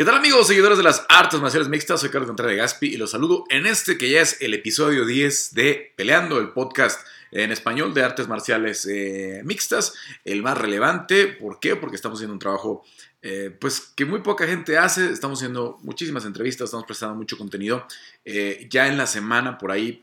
[0.00, 2.00] ¿Qué tal amigos, seguidores de las artes marciales mixtas?
[2.00, 5.04] Soy Carlos Contreras de Gaspi y los saludo en este que ya es el episodio
[5.04, 9.92] 10 de Peleando, el podcast en español de artes marciales eh, mixtas,
[10.24, 11.26] el más relevante.
[11.26, 11.76] ¿Por qué?
[11.76, 12.82] Porque estamos haciendo un trabajo
[13.20, 17.86] eh, pues que muy poca gente hace, estamos haciendo muchísimas entrevistas, estamos prestando mucho contenido.
[18.24, 20.00] Eh, ya en la semana por ahí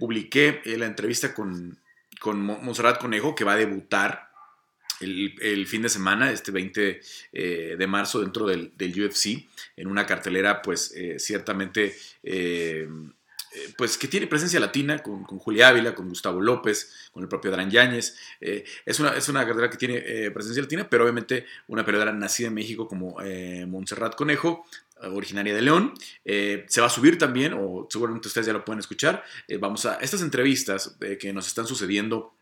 [0.00, 1.78] publiqué la entrevista con,
[2.18, 2.58] con
[3.00, 4.33] Conejo que va a debutar
[5.00, 7.00] el, fin de semana, este 20
[7.32, 12.88] eh, de marzo, dentro del, UFC, en una cartelera, pues eh, ciertamente, eh,
[13.76, 17.70] pues que tiene presencia latina, con, Julia Ávila, con Gustavo López, con el propio Adrián
[17.70, 18.16] Yáñez.
[18.40, 22.54] es, una, es una cartelera que tiene presencia latina, pero obviamente una peleadora nacida en
[22.54, 23.16] México como
[23.68, 24.66] Montserrat Conejo,
[25.02, 25.94] originaria de León.
[26.24, 29.22] se va a subir también, o seguramente ustedes ya lo pueden escuchar.
[29.60, 32.34] vamos a estas entrevistas que nos están sucediendo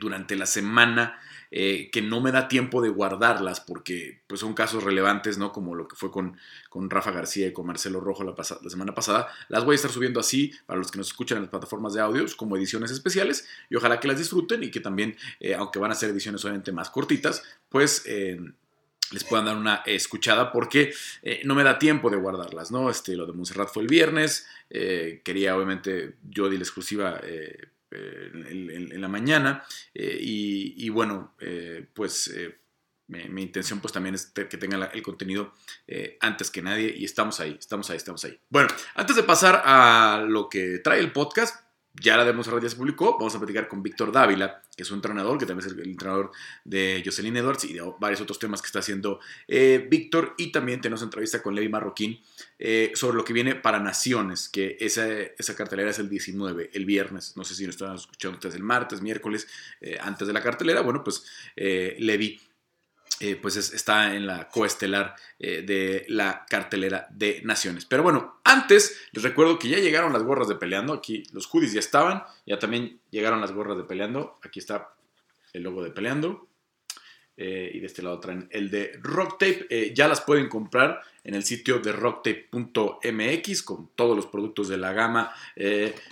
[0.00, 1.20] durante la semana
[1.54, 5.52] eh, que no me da tiempo de guardarlas porque pues, son casos relevantes, ¿no?
[5.52, 6.38] Como lo que fue con,
[6.70, 9.28] con Rafa García y con Marcelo Rojo la, la, semana pasada.
[9.48, 12.00] Las voy a estar subiendo así para los que nos escuchan en las plataformas de
[12.00, 15.92] audios como ediciones especiales y ojalá que las disfruten y que también, eh, aunque van
[15.92, 18.04] a ser ediciones obviamente más cortitas, pues...
[18.06, 18.40] Eh,
[19.10, 20.94] les puedan dar una escuchada porque
[21.44, 22.88] no me da tiempo de guardarlas, ¿no?
[22.88, 27.20] Este, lo de Montserrat fue el viernes, quería obviamente yo di la exclusiva
[27.92, 29.64] en, la mañana.
[29.94, 32.58] Eh, y, bueno, eh, pues eh,
[33.08, 35.52] mi, intención pues también es que tengan el contenido
[36.20, 38.38] antes que nadie y estamos ahí, estamos ahí, estamos ahí.
[38.48, 41.61] Bueno, antes de pasar a lo que trae el podcast,
[41.94, 43.18] ya la de Monserrat ya se publicó.
[43.18, 46.32] Vamos a platicar con Víctor Dávila, que es un entrenador, que también es el, entrenador
[46.64, 50.34] de Jocelyn Edwards y de varios otros temas que está haciendo eh, Víctor.
[50.38, 52.20] Y también tenemos entrevista con Levi Marroquín
[52.58, 56.84] eh, sobre lo que viene para Naciones, que esa, esa cartelera es el 19, el
[56.86, 57.36] viernes.
[57.36, 59.46] No sé si lo están escuchando ustedes el martes, miércoles,
[59.80, 60.80] eh, antes de la cartelera.
[60.80, 61.24] Bueno, pues
[61.56, 62.40] Levi
[63.20, 67.84] eh, pues está en la coestelar eh, de la cartelera de Naciones.
[67.84, 70.92] Pero bueno, antes les recuerdo que ya llegaron las gorras de peleando.
[70.92, 74.38] Aquí los hoodies ya estaban, ya también llegaron las gorras de peleando.
[74.42, 74.94] Aquí está
[75.52, 76.48] el logo de peleando.
[77.42, 79.92] Eh, y de este lado traen el de Rocktape.
[79.94, 84.92] ya las pueden comprar en el sitio de rocktape.mx con todos los productos de la
[84.92, 85.32] gama,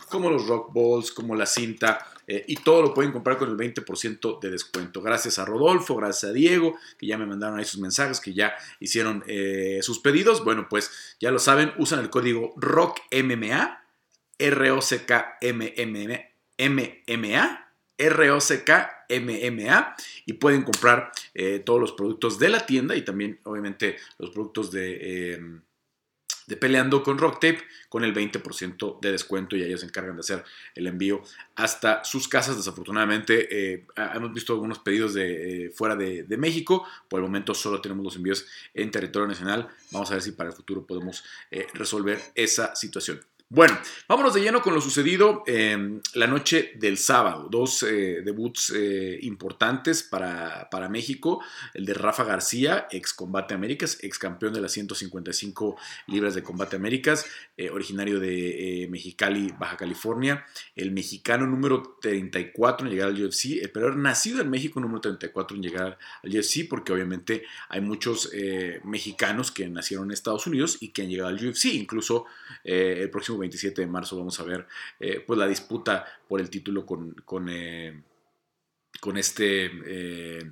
[0.09, 3.57] como los rock balls, como la cinta, eh, y todo lo pueden comprar con el
[3.57, 5.03] 20% de descuento.
[5.03, 8.55] Gracias a Rodolfo, gracias a Diego, que ya me mandaron ahí sus mensajes, que ya
[8.79, 10.45] hicieron eh, sus pedidos.
[10.45, 13.83] Bueno, pues ya lo saben, usan el código ROCKMMA,
[14.39, 15.01] R-O-C-K-M-M-A,
[18.01, 19.97] R-O-C-K-M-M-A,
[20.27, 24.71] y pueden comprar eh, todos los productos de la tienda y también, obviamente, los productos
[24.71, 25.61] de
[26.51, 30.45] de Peleando con Rocktape con el 20% de descuento y ellos se encargan de hacer
[30.75, 31.23] el envío
[31.55, 32.57] hasta sus casas.
[32.57, 36.87] Desafortunadamente eh, hemos visto algunos pedidos de eh, fuera de, México.
[37.09, 39.69] Por el momento solo tenemos los envíos en territorio nacional.
[39.93, 41.25] Vamos a ver si para el futuro podemos
[41.75, 43.21] resolver esa situación.
[43.53, 45.43] Bueno, vámonos de lleno con lo sucedido
[46.15, 47.49] la noche del sábado.
[47.51, 51.43] Dos eh, debuts eh, importantes para, para, México.
[51.75, 56.77] El de Rafa García, ex Combate Américas, ex campeón de las 155 libras de Combate
[56.77, 60.47] Américas, eh, originario de Mexicali, Baja California.
[60.77, 63.61] El mexicano número 34 en llegar al UFC.
[63.63, 68.31] El peleador nacido en México número 34 en llegar al UFC, porque obviamente hay muchos
[68.85, 71.65] mexicanos que nacieron en Estados Unidos y que han llegado al UFC.
[71.75, 72.27] Incluso
[72.63, 74.67] el próximo 27 de marzo vamos a ver
[74.99, 78.03] eh, pues la disputa por el título con, con, eh,
[79.01, 79.71] con este...
[79.87, 80.51] Eh,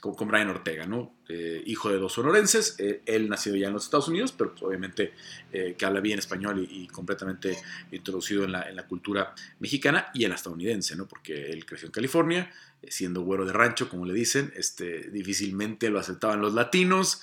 [0.00, 1.14] con, Brian Ortega, ¿no?
[1.28, 2.76] hijo de dos sonorenses,
[3.06, 5.12] él nacido ya en los Estados Unidos, pero pues, obviamente
[5.52, 7.56] que habla bien español y, completamente
[7.92, 11.06] introducido en la, en la, cultura mexicana y en la estadounidense, ¿no?
[11.06, 12.50] Porque él creció en California,
[12.88, 17.22] siendo güero de rancho, como le dicen, este, difícilmente lo aceptaban los latinos,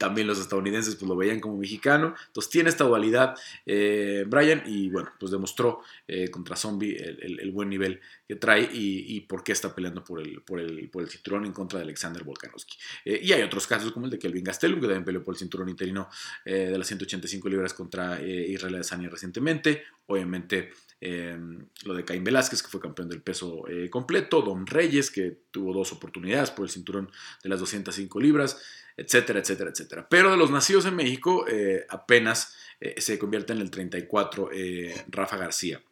[0.00, 2.14] también los estadounidenses pues lo veían como mexicano.
[2.28, 3.34] Entonces tiene esta dualidad
[3.66, 9.20] eh, Brian y bueno, pues demostró eh, contra Zombie el, buen nivel que trae y,
[9.20, 12.24] por qué está peleando por el, por el, por el cinturón en contra de Alexander
[12.24, 12.78] Volkanovski.
[13.04, 15.38] Eh, y hay otros casos como el de Kelvin Gastelum, que también peleó por el
[15.38, 16.08] cinturón interino
[16.46, 19.84] de las 185 libras contra Israel Adesanya recientemente.
[20.06, 20.70] Obviamente
[21.00, 25.92] lo de Caín Velázquez, que fue campeón del peso completo, Don Reyes, que tuvo dos
[25.92, 27.10] oportunidades por el cinturón
[27.42, 28.60] de las 205 libras
[29.00, 30.06] etcétera, etcétera, etcétera.
[30.08, 35.04] Pero de los nacidos en México, eh, apenas eh, se convierte en el 34 eh,
[35.08, 35.82] Rafa García.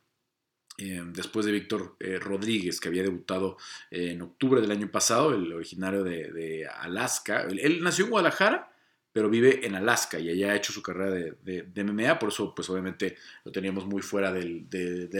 [0.78, 3.56] después de Víctor Rodríguez, que había debutado
[3.90, 7.48] en octubre del año pasado, el originario de, Alaska.
[7.50, 8.70] Él, nació en Guadalajara,
[9.12, 12.68] pero vive en Alaska y allá ha hecho su carrera de, MMA, por eso pues
[12.70, 14.66] obviamente lo teníamos muy fuera del,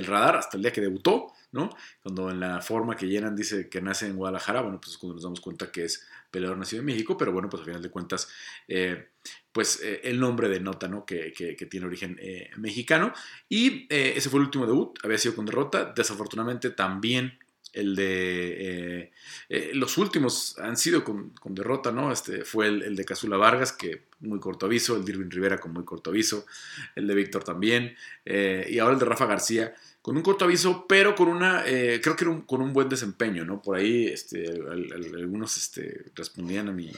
[0.06, 1.70] radar hasta el día que debutó, ¿no?
[2.02, 5.14] Cuando en la forma que llenan dice que nace en Guadalajara, bueno, pues es cuando
[5.14, 7.90] nos damos cuenta que es peleador nacido en México, pero bueno, pues al final de
[7.90, 8.28] cuentas,
[8.68, 9.08] eh,
[9.52, 11.04] pues eh, el nombre denota, ¿no?
[11.06, 13.12] Que, que, tiene origen eh, mexicano.
[13.48, 17.38] Y ese fue el último debut, había sido con derrota, desafortunadamente también
[17.72, 19.12] el de eh,
[19.48, 22.12] eh, los últimos han sido con, derrota, ¿no?
[22.12, 25.72] Este fue el, de Casula Vargas, que muy corto aviso, el de Irving Rivera con
[25.72, 26.46] muy corto aviso,
[26.94, 27.94] el de Víctor también,
[28.24, 32.16] eh, y ahora el de Rafa García con un corto aviso, pero con una, creo
[32.16, 33.60] que con un buen desempeño, ¿no?
[33.60, 36.90] Por ahí este, algunos este, respondían a mi,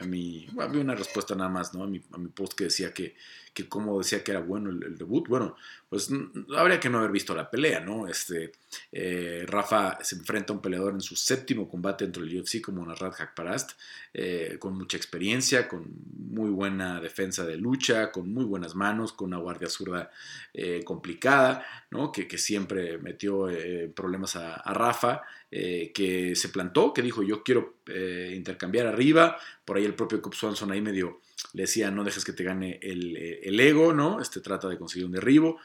[0.00, 1.82] a, mi, había una respuesta nada más, ¿no?
[1.82, 3.16] A mi, a mi post que decía que,
[3.54, 5.56] que como decía que era bueno el, debut, bueno,
[5.88, 6.10] pues
[6.56, 8.08] habría que no haber visto la pelea, ¿no?
[8.08, 8.50] Este,
[8.90, 12.84] eh, Rafa se enfrenta a un peleador en su séptimo combate dentro del UFC como
[12.84, 13.78] Narrat Hakparast,
[14.12, 15.86] eh, con mucha experiencia, con
[16.30, 20.10] muy buena defensa de lucha, con muy buenas manos, con una guardia zurda
[20.52, 22.10] eh, complicada, ¿no?
[22.10, 23.48] Que, siempre metió
[23.94, 27.76] problemas a, Rafa, que se plantó, que dijo yo quiero
[28.34, 31.20] intercambiar arriba, por ahí el propio Cobb Swanson ahí medio
[31.52, 34.20] le decía, no dejes que te gane el, el ego, ¿no?
[34.20, 35.58] Este trata de conseguir un derribo.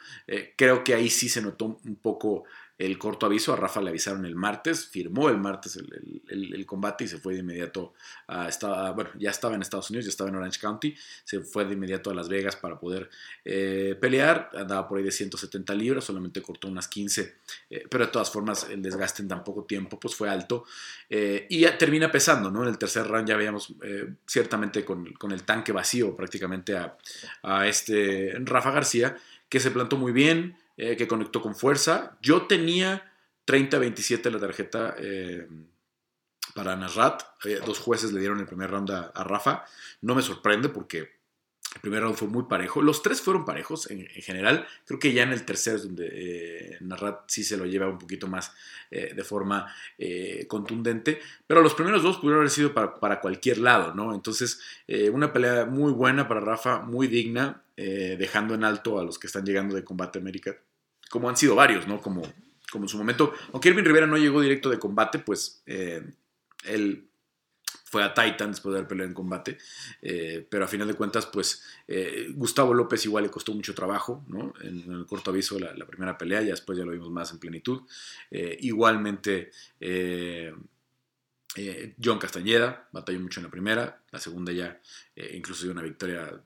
[0.56, 2.44] creo que ahí sí se notó un poco
[2.80, 3.54] el corto aviso.
[3.54, 7.40] A Rafa le avisaron el martes, firmó el martes el, combate y se fue de
[7.40, 7.94] inmediato
[8.28, 11.66] a, estaba, bueno, ya estaba en Estados Unidos, ya estaba en Orange County, se fue
[11.66, 13.10] de inmediato a Las Vegas para poder
[13.44, 17.36] eh, pelear, andaba por ahí de 170 libras, solamente cortó unas 15,
[17.70, 20.64] eh, pero de todas formas el desgaste en tan poco tiempo pues fue alto
[21.10, 22.64] eh, y ya termina pesando, ¿no?
[22.64, 23.74] En el tercer round ya veíamos
[24.26, 26.98] ciertamente con, el tanque vacío prácticamente a,
[27.44, 29.18] a este Rafa García,
[29.50, 32.18] que se plantó muy bien, eh, que conectó con fuerza.
[32.22, 33.12] Yo tenía
[33.46, 35.46] 30-27 la tarjeta eh,
[36.56, 37.22] para Nasrat.
[37.44, 39.66] Eh, dos jueces le dieron el primer round a, Rafa.
[40.00, 42.82] No me sorprende porque el primer round fue muy parejo.
[42.82, 44.66] Los tres fueron parejos en, general.
[44.86, 48.28] Creo que ya en el tercero es donde Narrat sí se lo lleva un poquito
[48.28, 48.54] más
[48.90, 49.76] de forma
[50.48, 51.20] contundente.
[51.46, 54.16] Pero los primeros dos pudieron haber sido para, para cualquier lado, ¿no?
[54.16, 54.62] Entonces,
[55.12, 59.46] una pelea muy buena para Rafa, muy digna, dejando en alto a los que están
[59.46, 60.58] llegando de Combate América
[61.10, 62.02] como han sido varios, ¿no?
[62.02, 62.22] Como,
[62.72, 66.04] como en su momento, aunque Irving Rivera no llegó directo de combate, pues eh,
[66.66, 67.08] él
[67.84, 69.58] fue a Titan después de haber peleado en combate,
[70.02, 74.24] eh, pero a final de cuentas, pues eh, Gustavo López igual le costó mucho trabajo,
[74.28, 74.54] ¿no?
[74.62, 77.82] En, el corto aviso la, primera pelea, ya después ya lo vimos más en plenitud.
[78.60, 79.52] igualmente,
[82.02, 84.80] John Castañeda batalló mucho en la primera, la segunda ya
[85.34, 86.40] incluso dio una victoria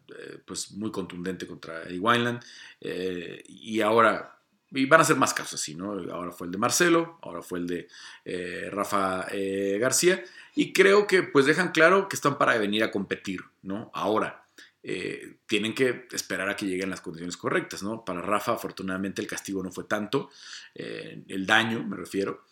[0.46, 2.42] pues muy contundente contra Eddie Wineland,
[2.80, 4.34] y ahora
[4.74, 5.92] y van a ser más casos así, ¿no?
[6.12, 7.88] Ahora fue el de Marcelo, ahora fue el de
[8.26, 10.24] eh, Rafa eh, García,
[10.56, 13.92] y creo que pues dejan claro que están para venir a competir, ¿no?
[13.94, 14.43] Ahora,
[14.84, 18.04] eh, tienen que esperar a que lleguen las condiciones correctas, ¿no?
[18.04, 20.30] Para Rafa, afortunadamente, el castigo no fue tanto,
[20.76, 22.46] el daño, me refiero,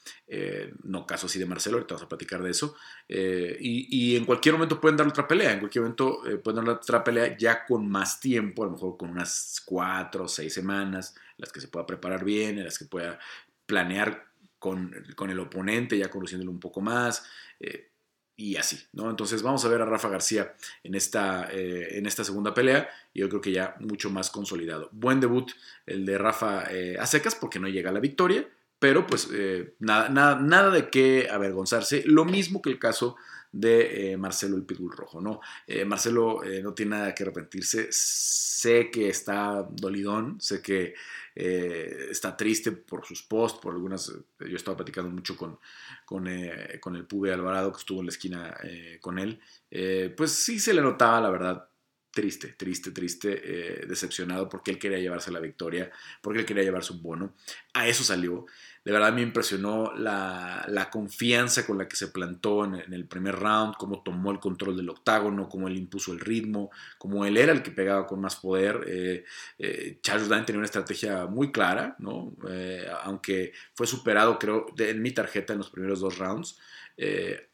[0.83, 2.75] no caso así de Marcelo, ahorita vamos a platicar de eso,
[3.09, 7.35] y, en cualquier momento pueden dar otra pelea, en cualquier momento pueden dar otra pelea
[7.35, 11.59] ya con más tiempo, a lo mejor con unas cuatro o seis semanas, las que
[11.59, 13.19] se pueda preparar bien, en las que pueda
[13.65, 14.31] planear
[14.61, 14.93] con,
[15.29, 17.25] el oponente, ya conociéndolo un poco más.
[17.59, 17.90] Eh,
[18.41, 19.09] y así, ¿no?
[19.09, 23.19] Entonces vamos a ver a Rafa García en esta, eh, en esta segunda pelea y
[23.19, 24.89] yo creo que ya mucho más consolidado.
[24.91, 25.51] Buen debut
[25.85, 28.49] el de Rafa eh, a secas porque no llega a la victoria,
[28.79, 29.29] pero pues
[29.77, 32.01] nada, nada, nada de qué avergonzarse.
[32.07, 33.15] Lo mismo que el caso
[33.51, 35.39] de Marcelo el Pitbull Rojo, ¿no?
[35.85, 40.95] Marcelo no tiene nada que arrepentirse, sé que está dolidón, sé que
[41.33, 45.57] eh, está triste por sus posts, por algunas, eh, yo estaba platicando mucho con,
[46.11, 48.57] con, eh, con el Pube Alvarado que estuvo en la esquina
[48.99, 49.39] con él,
[50.17, 51.69] pues sí se le notaba, la verdad,
[52.11, 53.29] triste, triste, triste,
[53.87, 55.89] decepcionado porque él quería llevarse la victoria,
[56.21, 57.33] porque él quería llevarse un bono.
[57.73, 58.45] A eso salió
[58.83, 63.75] de verdad me impresionó la, confianza con la que se plantó en, el primer round,
[63.77, 67.61] cómo tomó el control del octágono, cómo él impuso el ritmo, cómo él era el
[67.61, 68.83] que pegaba con más poder.
[68.87, 69.23] Eh,
[69.59, 72.33] eh, Charles Dane tenía una estrategia muy clara, ¿no?
[72.49, 76.57] Eh, aunque fue superado, creo, en mi tarjeta en los primeros dos rounds.
[76.97, 77.47] que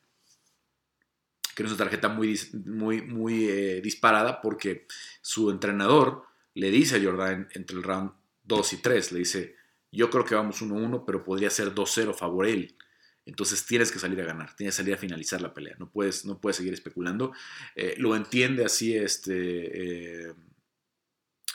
[1.64, 3.48] era una tarjeta muy, muy, muy
[3.82, 4.86] disparada porque
[5.22, 8.12] su entrenador le dice a Jordan entre el round
[8.44, 9.57] 2 y 3, le dice,
[9.98, 12.78] yo creo que vamos 1-1, pero podría ser 2-0 favor él.
[13.26, 15.76] Entonces tienes que salir a ganar, tienes que salir a finalizar la pelea.
[15.80, 17.34] No puedes, no puedes seguir especulando.
[17.76, 20.34] Eh, lo entiende así este, eh,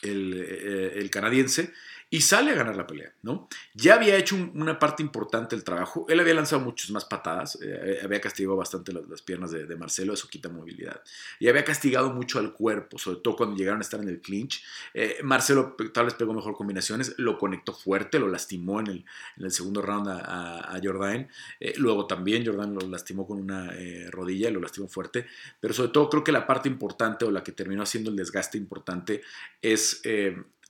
[0.02, 1.72] el, eh, el, canadiense.
[2.12, 3.48] Y sale a ganar la pelea, ¿no?
[3.72, 8.00] Ya había hecho una parte importante del trabajo, él había lanzado muchas más patadas, eh,
[8.04, 11.00] había castigado bastante las, piernas de, Marcelo, eso quita movilidad,
[11.40, 14.62] y había castigado mucho al cuerpo, sobre todo cuando llegaron a estar en el clinch.
[14.92, 19.06] Eh, Marcelo tal vez pegó mejor combinaciones, lo conectó fuerte, lo lastimó en
[19.38, 23.72] el, segundo round a, Jordan, eh, luego también Jordan lo lastimó con una
[24.10, 25.24] rodilla, lo lastimó fuerte,
[25.58, 28.58] pero sobre todo creo que la parte importante o la que terminó haciendo el desgaste
[28.58, 29.22] importante
[29.62, 30.02] es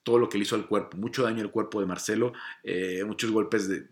[0.03, 2.33] todo lo que le hizo al cuerpo, mucho daño al cuerpo de Marcelo,
[2.65, 3.87] eh, muchos golpes de,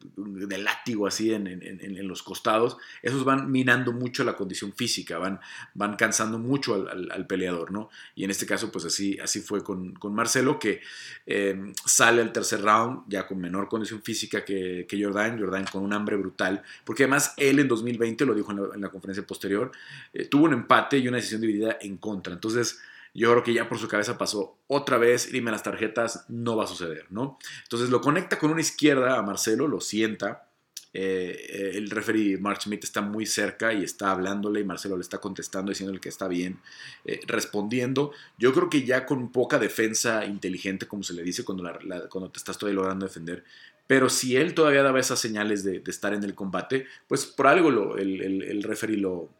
[0.58, 5.40] látigo así en, los costados, esos van minando mucho la condición física, van,
[5.74, 7.90] van cansando mucho al, peleador, ¿no?
[8.14, 10.80] Y en este caso, pues así, así fue con, Marcelo, que
[11.26, 15.84] eh, sale al tercer round ya con menor condición física que, que, Jordan, Jordan con
[15.84, 19.70] un hambre brutal, porque además él en 2020, lo dijo en la, conferencia posterior,
[20.12, 22.80] eh, tuvo un empate y una decisión dividida en contra, entonces
[23.14, 26.64] yo creo que ya por su cabeza pasó otra vez, dime las tarjetas, no va
[26.64, 27.38] a suceder, ¿no?
[27.64, 30.46] Entonces lo conecta con una izquierda a Marcelo, lo sienta.
[30.92, 35.18] Eh, el referee Mark Schmidt está muy cerca y está hablándole y Marcelo le está
[35.18, 36.60] contestando, diciéndole que está bien,
[37.04, 38.12] eh, respondiendo.
[38.38, 41.70] Yo creo que ya con poca defensa inteligente, como se le dice cuando,
[42.08, 43.44] cuando te estás todavía logrando defender,
[43.86, 47.70] pero si él todavía daba esas señales de, estar en el combate, pues por algo
[47.70, 49.30] lo, el, el, el referee lo,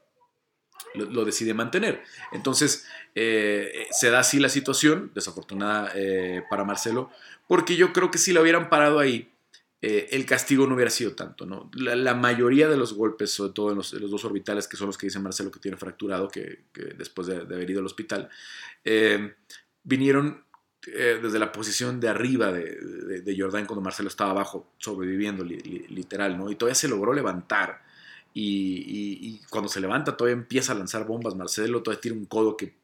[0.95, 2.03] lo, decide mantener.
[2.33, 7.11] Entonces, eh, se da así la situación, desafortunada eh, para Marcelo,
[7.49, 9.31] porque yo creo que si lo hubieran parado ahí,
[9.83, 11.47] eh, el castigo no hubiera sido tanto.
[11.47, 11.71] ¿no?
[11.75, 15.07] La, mayoría de los golpes, sobre todo en los, dos orbitales, que son los que
[15.07, 16.61] dice Marcelo que tiene fracturado, que,
[16.97, 18.29] después de, haber ido al hospital,
[19.83, 20.45] vinieron
[20.83, 26.51] desde la posición de arriba de, de, Jordan cuando Marcelo estaba abajo, sobreviviendo literal, ¿no?
[26.51, 27.83] Y todavía se logró levantar.
[28.33, 31.35] Y, cuando se levanta todavía empieza a lanzar bombas.
[31.35, 32.80] Marcelo todavía tiene un codo que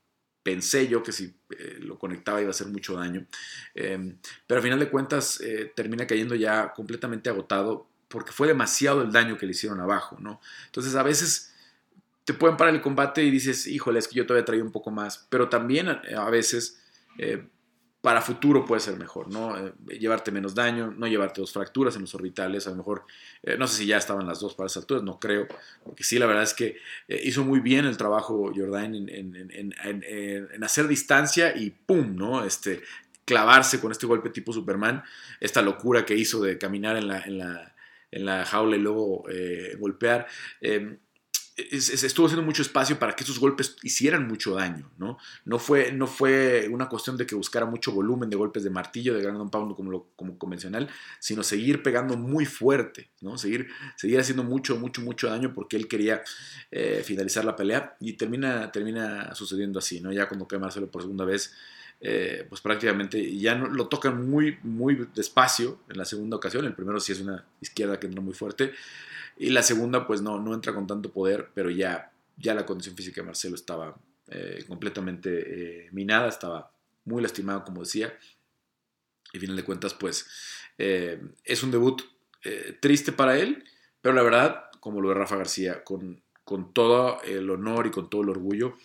[0.47, 3.27] pensé yo que si eh, lo conectaba iba a hacer mucho daño.
[3.75, 9.03] Em, pero al final de cuentas eh, termina cayendo ya completamente agotado porque fue demasiado
[9.03, 10.41] el daño que le hicieron abajo, ¿no?
[10.67, 11.53] Entonces a veces
[12.25, 14.93] te pueden parar el combate y dices, híjole, es que yo todavía traía un poco
[14.93, 15.27] más.
[15.31, 16.81] Pero también a, veces
[17.19, 17.49] eh,
[18.07, 19.59] para futuro puede ser mejor, ¿no?
[19.59, 23.03] Eh, llevarte menos daño, no llevarte dos fracturas en los orbitales, a lo mejor,
[23.43, 25.49] eh, no sé si ya estaban las dos para esas alturas, no creo,
[25.83, 26.77] porque sí, la verdad es que
[27.09, 32.45] eh, hizo muy bien el trabajo Jordan en, hacer distancia y ¡pum!, ¿no?
[32.45, 32.81] Este,
[33.25, 35.03] clavarse con este golpe tipo Superman,
[35.41, 37.75] esta locura que hizo de caminar en la, la,
[38.13, 39.25] la jaula y luego
[39.81, 40.29] golpear
[41.57, 45.17] estuvo haciendo mucho espacio para que esos golpes hicieran mucho daño, ¿no?
[45.47, 49.15] No fue, no fue una cuestión de que buscara mucho volumen de golpes de martillo,
[49.15, 53.39] de ground pound como, como convencional, sino seguir pegando muy fuerte, ¿no?
[53.39, 56.23] Seguir, seguir haciendo mucho, mucho, mucho daño porque él quería
[56.71, 60.13] eh, finalizar la pelea y termina, termina sucediendo así, ¿no?
[60.13, 61.55] Ya cuando cae Marcelo por segunda vez,
[62.03, 67.01] eh, pues prácticamente ya lo tocan muy, muy despacio en la segunda ocasión, el primero
[67.01, 68.75] sí es una izquierda que entró muy fuerte,
[69.37, 72.97] y la segunda, pues no, no entra con tanto poder, pero ya, ya la condición
[72.97, 73.97] física de Marcelo estaba
[74.29, 76.73] eh, completamente eh, minada, estaba
[77.05, 78.17] muy lastimado, como decía.
[79.33, 80.27] Y final de cuentas, pues
[80.79, 82.03] eh, es un debut
[82.79, 83.65] triste para él,
[84.01, 88.09] pero la verdad, como lo de Rafa García, con, con todo el honor y con
[88.09, 88.77] todo el orgullo,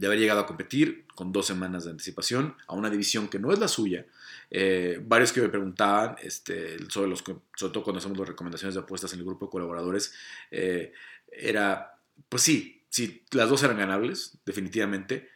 [0.00, 3.52] de haber llegado a competir con dos semanas de anticipación a una división que no
[3.52, 4.06] es la suya.
[4.50, 8.80] Eh, varios que me preguntaban este, sobre, los, sobre todo cuando hacemos las recomendaciones de
[8.80, 10.14] apuestas en el grupo de colaboradores,
[10.50, 10.94] eh,
[11.30, 11.98] era,
[12.30, 15.28] pues sí, sí, las dos eran ganables, definitivamente,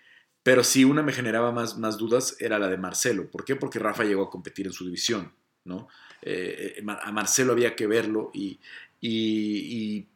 [0.43, 3.31] pero si una me generaba más, más dudas era la de Marcelo.
[3.31, 3.57] ¿Por qué?
[3.57, 5.31] Porque Rafa llegó a competir en su división,
[5.65, 5.89] ¿no?
[6.23, 8.59] Eh, a Marcelo había que verlo y,
[9.03, 10.07] y,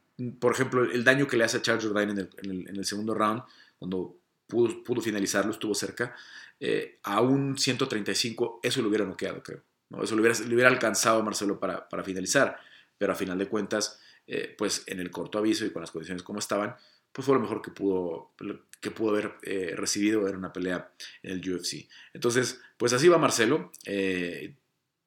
[0.41, 3.13] por ejemplo, el daño que le hace a Charles Jordan en el, en el segundo
[3.13, 3.43] round,
[3.79, 4.18] cuando
[4.49, 6.17] pudo, finalizarlo, estuvo cerca.
[6.59, 9.63] Eh, a un 135, eso lo hubiera noqueado, creo.
[10.03, 12.59] Eso lo hubiera, le hubiera alcanzado Marcelo para, para, finalizar.
[12.97, 16.23] Pero a final de cuentas, eh, pues en el corto aviso y con las condiciones
[16.23, 16.75] como estaban,
[17.13, 18.33] pues fue lo mejor que pudo,
[18.81, 21.89] que pudo haber eh, recibido era una pelea en el UFC.
[22.13, 23.71] Entonces, pues así va Marcelo.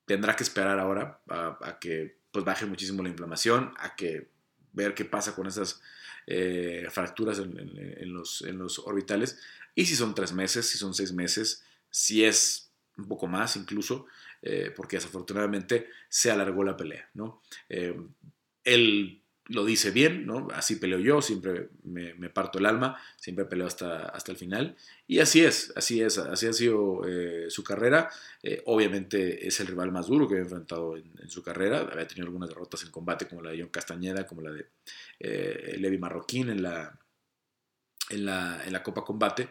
[0.05, 4.29] tendrá que esperar ahora a, a, que pues baje muchísimo la inflamación, a que
[4.73, 5.81] ver qué pasa con esas
[6.27, 9.39] eh, fracturas en, los, orbitales.
[9.75, 14.05] Y si son tres meses, si son seis meses, si es un poco más incluso,
[14.41, 17.09] eh, porque desafortunadamente se alargó la pelea.
[17.13, 17.41] ¿no?
[17.69, 17.95] Eh,
[18.63, 19.20] él
[19.51, 20.47] lo dice bien, ¿no?
[20.53, 24.75] Así peleo yo, siempre me, parto el alma, siempre peleo hasta, hasta el final.
[25.07, 28.09] Y así es, así es, así ha sido eh, su carrera.
[28.41, 31.79] Eh, obviamente es el rival más duro que había enfrentado en, su carrera.
[31.91, 34.67] Había tenido algunas derrotas en combate, como la de John Castañeda, como la de
[35.19, 36.97] eh, Levi Marroquín en la,
[38.09, 39.49] en, la, en la Copa Combate.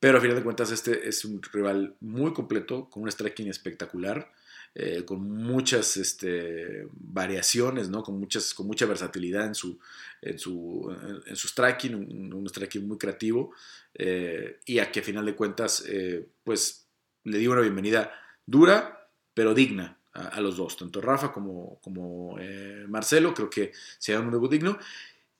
[0.00, 4.30] Pero a final de cuentas este es un rival muy completo, con un striking espectacular.
[4.74, 8.02] Eh, con muchas este, variaciones, ¿no?
[8.02, 9.78] con, muchas, con mucha versatilidad en su,
[10.22, 10.94] en su,
[11.26, 13.52] en su striking, un, un striking muy creativo,
[13.94, 15.84] eh, y a que a final de cuentas,
[16.44, 16.86] pues
[17.24, 18.12] le dio una bienvenida
[18.46, 21.80] dura, pero digna a, los dos, tanto Rafa como,
[22.86, 24.78] Marcelo, creo que sea un debut digno.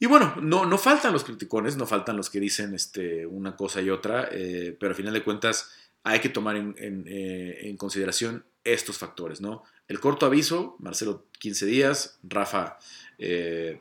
[0.00, 3.80] Y bueno, no, no faltan los criticones, no faltan los que dicen este, una cosa
[3.82, 4.28] y otra,
[4.80, 5.70] pero a final de cuentas
[6.02, 9.64] hay que tomar en consideración estos factores, ¿no?
[9.88, 12.78] El corto aviso, Marcelo 15 días, Rafa
[13.18, 13.80] 6 eh,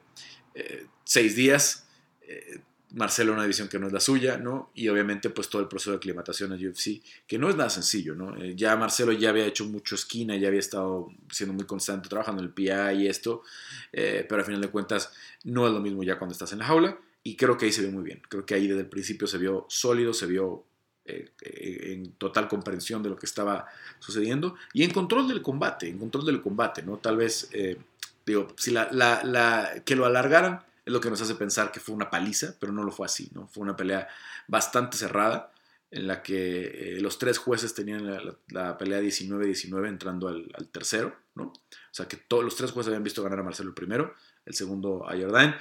[0.56, 1.88] eh, días,
[2.22, 4.72] eh, Marcelo una división que no es la suya, ¿no?
[4.74, 8.16] Y obviamente pues todo el proceso de aclimatación al UFC, que no es nada sencillo,
[8.16, 8.38] ¿no?
[8.56, 12.48] ya Marcelo ya había hecho mucho esquina, ya había estado siendo muy constante trabajando en
[12.48, 13.44] el PI y esto,
[13.92, 15.12] pero al final de cuentas
[15.44, 17.82] no es lo mismo ya cuando estás en la jaula y creo que ahí se
[17.82, 20.64] vio muy bien, creo que ahí desde el principio se vio sólido, se vio
[21.08, 23.66] eh, en total comprensión de lo que estaba
[24.00, 26.98] sucediendo y en control del combate, en control del combate, ¿no?
[26.98, 27.78] Tal vez, eh,
[28.26, 32.10] digo, si la, que lo alargaran es lo que nos hace pensar que fue una
[32.10, 33.48] paliza, pero no lo fue así, ¿no?
[33.48, 34.10] Fue una pelea
[34.50, 35.54] bastante cerrada
[35.92, 38.06] en la que eh, los tres jueces tenían
[38.50, 41.46] la, pelea 19-19 entrando al, tercero, ¿no?
[41.46, 41.54] O
[41.92, 44.14] sea que todos los tres jueces habían visto ganar a Marcelo el primero,
[44.46, 45.56] el segundo a Jordan.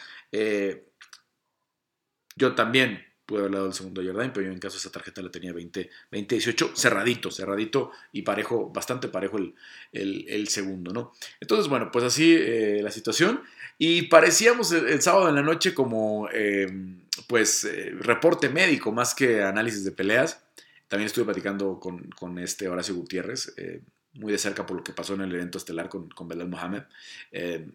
[2.34, 5.20] yo también pude haber dado el segundo a Jordan, pero yo en caso esa tarjeta
[5.20, 9.54] la tenía 20, 20-18, cerradito, cerradito y parejo, bastante parejo el,
[9.92, 11.12] el, segundo, ¿no?
[11.40, 13.42] Entonces, bueno, pues así eh, la situación.
[13.78, 19.42] Y parecíamos el, sábado en la noche como, em, pues, eh, reporte médico más que
[19.42, 20.44] análisis de peleas.
[20.88, 23.82] También estuve platicando con, con este Horacio Gutiérrez, eh,
[24.14, 26.84] muy de cerca por lo que pasó en el evento estelar con, con Belal Mohamed.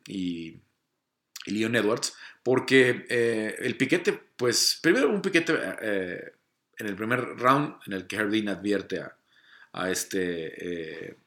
[0.07, 0.55] y
[1.45, 6.33] Leon Edwards, porque eh, el piquete, pues primero un piquete eh,
[6.77, 9.03] en el primer round en el que Herdin advierte
[9.73, 11.17] a, este, eh,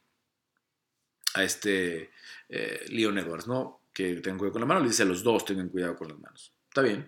[1.35, 2.11] a este
[2.88, 3.80] Leon Edwards, ¿no?
[3.92, 6.18] Que tengan cuidado con la mano, le dice a los dos tengan cuidado con las
[6.18, 6.52] manos.
[6.68, 7.06] Está bien,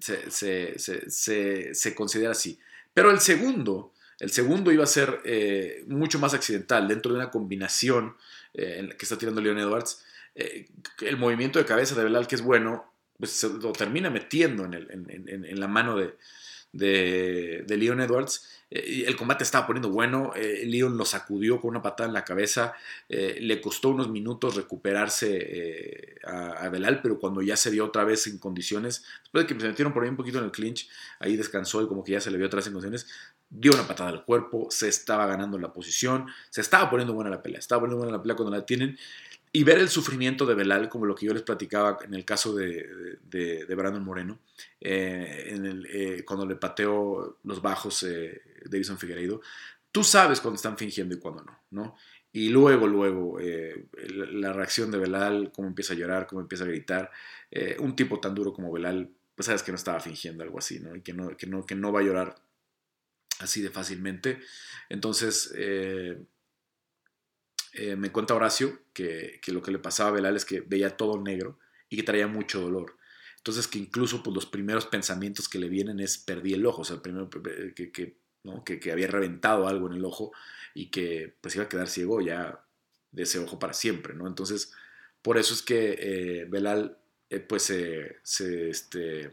[0.00, 2.58] se, se, considera así.
[2.92, 5.20] Pero el segundo, el segundo iba a ser
[5.86, 8.16] mucho más accidental, dentro de una combinación
[8.52, 10.68] en la que está tirando Leon Edwards, eh,
[11.00, 15.60] el movimiento de cabeza de Belal, que es bueno, pues se lo termina metiendo en,
[15.60, 16.16] la mano de,
[16.72, 18.48] de, Leon Edwards.
[18.70, 22.24] Eh, el combate estaba poniendo bueno, eh, Leon lo sacudió con una patada en la
[22.24, 22.74] cabeza,
[23.08, 28.38] le costó unos minutos recuperarse a, Belal, pero cuando ya se vio otra vez en
[28.38, 31.82] condiciones, después de que se metieron por ahí un poquito en el clinch, ahí descansó
[31.82, 33.06] y como que ya se le vio otra vez en condiciones,
[33.50, 37.42] dio una patada al cuerpo, se estaba ganando la posición, se estaba poniendo buena la
[37.42, 38.96] pelea, estaba poniendo buena la pelea cuando la tienen
[39.52, 42.54] y ver el sufrimiento de Belal, como lo que yo les platicaba en el caso
[42.54, 44.38] de, de, Brandon Moreno,
[44.80, 49.40] eh, en el, eh, cuando le pateó los bajos eh, Davison Figueiredo,
[49.90, 51.96] tú sabes cuando están fingiendo y cuando no, ¿no?
[52.32, 56.68] Y luego, luego, eh, la reacción de Belal, cómo empieza a llorar, cómo empieza a
[56.68, 57.10] gritar,
[57.80, 60.94] un tipo tan duro como Belal, pues sabes que no estaba fingiendo algo así, ¿no?
[60.94, 62.36] Y que no, que no, que no va a llorar
[63.40, 64.38] así de fácilmente.
[64.88, 65.52] Entonces,
[67.72, 71.20] eh, me cuenta Horacio que, lo que le pasaba a Belal es que veía todo
[71.20, 72.96] negro y que traía mucho dolor.
[73.36, 76.84] Entonces que incluso pues, los primeros pensamientos que le vienen es perdí el ojo, o
[76.84, 80.32] sea, el primero que, que, había reventado algo en el ojo
[80.74, 82.60] y que pues iba a quedar ciego ya
[83.12, 84.26] de ese ojo para siempre, ¿no?
[84.26, 84.72] Entonces,
[85.22, 86.96] por eso es que eh, Belal
[87.28, 89.30] eh, pues se, este,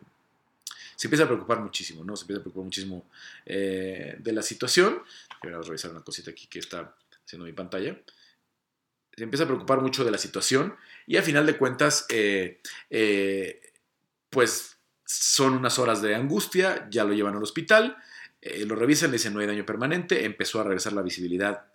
[0.95, 2.15] se empieza a preocupar muchísimo, ¿no?
[2.15, 3.09] Se empieza a preocupar muchísimo
[3.45, 5.01] de la situación.
[5.43, 6.95] Voy a revisar una cosita aquí que está
[7.25, 7.97] haciendo mi pantalla
[9.17, 10.75] se empieza a preocupar mucho de la situación
[11.07, 13.61] y a final de cuentas, eh, eh,
[14.29, 17.97] pues son unas horas de angustia, ya lo llevan al hospital,
[18.41, 21.65] eh, lo revisan, le dicen no hay daño permanente, empezó a regresar la visibilidad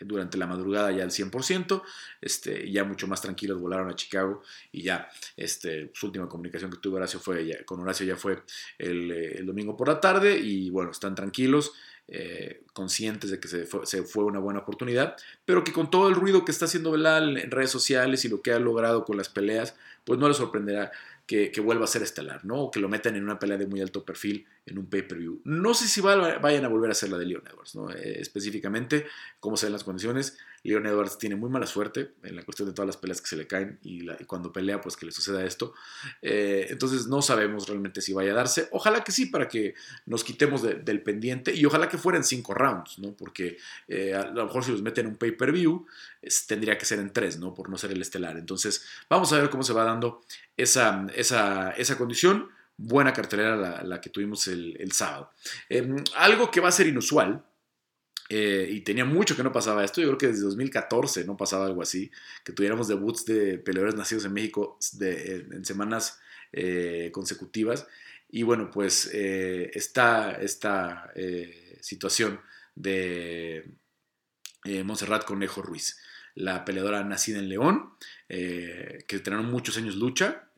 [0.00, 1.82] durante la madrugada ya al 100%,
[2.20, 6.78] este, ya mucho más tranquilos volaron a Chicago y ya este, su última comunicación que
[6.78, 8.42] tuvo Horacio fue con Horacio ya fue
[8.78, 11.72] el, el domingo por la tarde y bueno, están tranquilos.
[12.10, 16.42] Eh, conscientes de que se fue, una buena oportunidad, pero que con todo el ruido
[16.42, 19.76] que está haciendo Belal en redes sociales y lo que ha logrado con las peleas,
[20.06, 20.90] pues no le sorprenderá
[21.26, 22.62] que, vuelva a ser estelar, ¿no?
[22.62, 25.40] O que lo metan en una pelea de muy alto perfil en un pay-per-view.
[25.44, 27.90] No sé si vayan a volver a hacer la de Leon Edwards, ¿no?
[27.90, 29.06] Eh, específicamente,
[29.40, 30.36] cómo se ven las condiciones.
[30.62, 33.36] Leon Edwards tiene muy mala suerte en la cuestión de todas las peleas que se
[33.36, 35.74] le caen y, cuando pelea, pues que le suceda esto.
[36.20, 38.68] Eh, entonces no sabemos realmente si vaya a darse.
[38.72, 39.74] Ojalá que sí, para que
[40.06, 43.12] nos quitemos del pendiente y ojalá que fueran cinco rounds, ¿no?
[43.12, 45.86] Porque eh, a lo mejor si los meten en un pay-per-view,
[46.46, 47.54] tendría que ser en tres, ¿no?
[47.54, 48.36] Por no ser el estelar.
[48.36, 50.22] Entonces vamos a ver cómo se va dando
[50.56, 52.50] esa, esa, esa condición.
[52.80, 55.30] Buena cartelera la, la que tuvimos el, el sábado.
[55.68, 57.44] Em, algo que va a ser inusual
[58.30, 60.02] Eh, y tenía mucho que no pasaba esto.
[60.02, 62.10] Yo creo que desde 2014 no pasaba algo así.
[62.44, 66.18] Que tuviéramos debuts de peleadores nacidos en México en semanas
[66.52, 67.86] eh, consecutivas.
[68.30, 71.10] Y bueno, pues está esta
[71.80, 72.38] situación
[72.74, 73.64] de
[74.84, 75.98] Montserrat Conejo Ruiz,
[76.34, 77.94] la peleadora nacida en León,
[78.28, 80.50] que tenieron muchos años lucha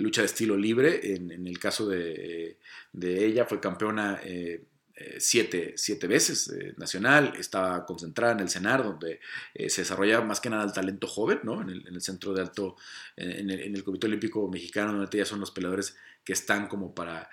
[0.00, 1.14] lucha de estilo libre.
[1.14, 2.56] En, el caso de,
[3.02, 4.62] ella, fue campeona eh,
[5.00, 5.74] eh, siete,
[6.06, 9.20] veces eh, nacional, estaba concentrada en el CENAR, donde
[9.68, 11.62] se desarrolla más que nada el talento joven, ¿no?
[11.62, 12.76] en, el, centro de alto,
[13.16, 17.30] en el, Comité Olímpico Mexicano, donde ya son los peleadores que están como para,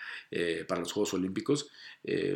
[0.67, 1.69] para los Juegos Olímpicos,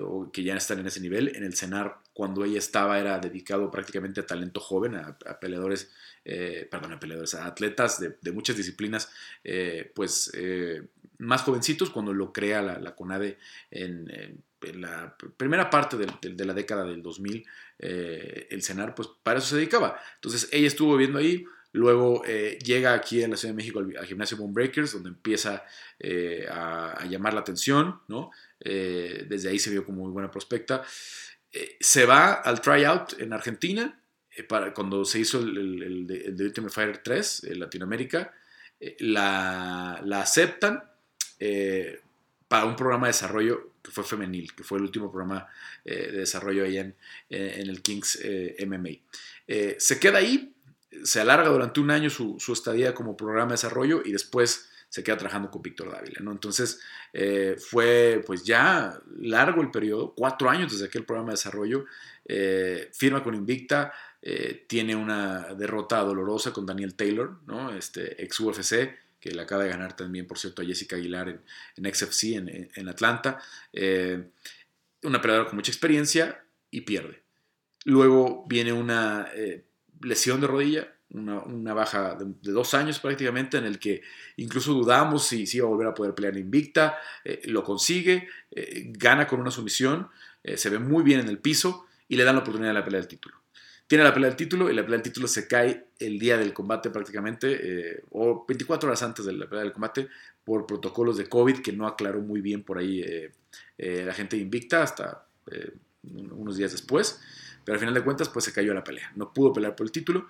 [0.04, 1.36] o que ya están en ese nivel.
[1.36, 5.92] En el CENAR, cuando ella estaba, era dedicado prácticamente a talento joven, a, a peleadores
[6.24, 9.12] eh, perdón, peleadores, atletas de, muchas disciplinas,
[9.44, 10.84] eh, pues eh,
[11.18, 13.40] más jovencitos cuando lo crea la, CONADE
[13.72, 17.46] en, la primera parte de, la década del 2000,
[17.80, 20.00] el CENAR, pues para eso se dedicaba.
[20.16, 24.36] Entonces ella estuvo viviendo ahí, Luego llega aquí en la Ciudad de México al, gimnasio
[24.36, 25.64] Bone Breakers, donde empieza
[26.52, 28.30] a, llamar la atención, ¿no?
[28.60, 30.84] desde ahí se vio como muy buena prospecta.
[31.80, 34.02] se va al tryout en Argentina,
[34.34, 38.34] eh, para, cuando se hizo el, The Ultimate Fighter 3 en Latinoamérica,
[38.80, 40.84] eh, la, la, aceptan
[41.40, 42.00] eh,
[42.48, 45.48] para un programa de desarrollo que fue femenil, que fue el último programa
[45.84, 46.96] de desarrollo ahí en,
[47.30, 48.20] en el Kings
[48.66, 48.90] MMA.
[49.78, 50.54] se queda ahí,
[51.04, 55.04] se alarga durante un año su, su, estadía como programa de desarrollo y después se
[55.04, 56.20] queda trabajando con Víctor Dávila.
[56.22, 56.32] ¿no?
[56.32, 56.80] Entonces
[57.70, 61.86] fue pues ya largo el periodo, cuatro años desde aquel programa de desarrollo,
[62.92, 67.74] firma con Invicta, eh, tiene una derrota dolorosa con Daniel Taylor, ¿no?
[67.74, 71.42] este, ex UFC, que le acaba de ganar también, por cierto, a Jessica Aguilar en,
[71.78, 72.24] en XFC
[72.76, 73.40] en, Atlanta.
[73.72, 74.30] Eh,
[75.04, 77.22] una peleadora con mucha experiencia y pierde.
[77.86, 79.64] Luego viene una eh,
[80.02, 84.02] lesión de rodilla, una, baja de, dos años prácticamente, en el que
[84.38, 86.98] incluso dudamos si, si iba a volver a poder pelear invicta.
[87.46, 88.28] lo consigue,
[88.94, 90.10] gana con una sumisión,
[90.56, 93.02] se ve muy bien en el piso y le dan la oportunidad de la pelea
[93.02, 93.41] del título
[93.92, 96.54] tiene la pelea del título y la pelea del título se cae el día del
[96.54, 100.08] combate prácticamente, eh, o 24 horas antes de la pelea del combate,
[100.46, 103.34] por protocolos de COVID que no aclaró muy bien por ahí eh,
[103.78, 105.28] eh, la gente invicta hasta
[106.04, 107.20] unos días después.
[107.66, 109.12] Pero al final de cuentas, pues se cayó la pelea.
[109.18, 110.30] No pudo pelear por el título.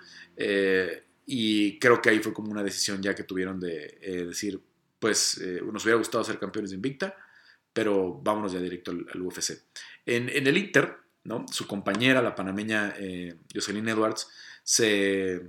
[1.28, 4.60] y creo que ahí fue como una decisión ya que tuvieron de decir,
[4.98, 5.40] pues
[5.72, 7.16] nos hubiera gustado ser campeones de invicta,
[7.72, 9.52] pero vámonos ya directo al, UFC.
[10.08, 10.98] En, en el Inter,
[11.52, 14.28] su compañera, la panameña eh, Jocelyn Edwards,
[14.64, 15.42] se,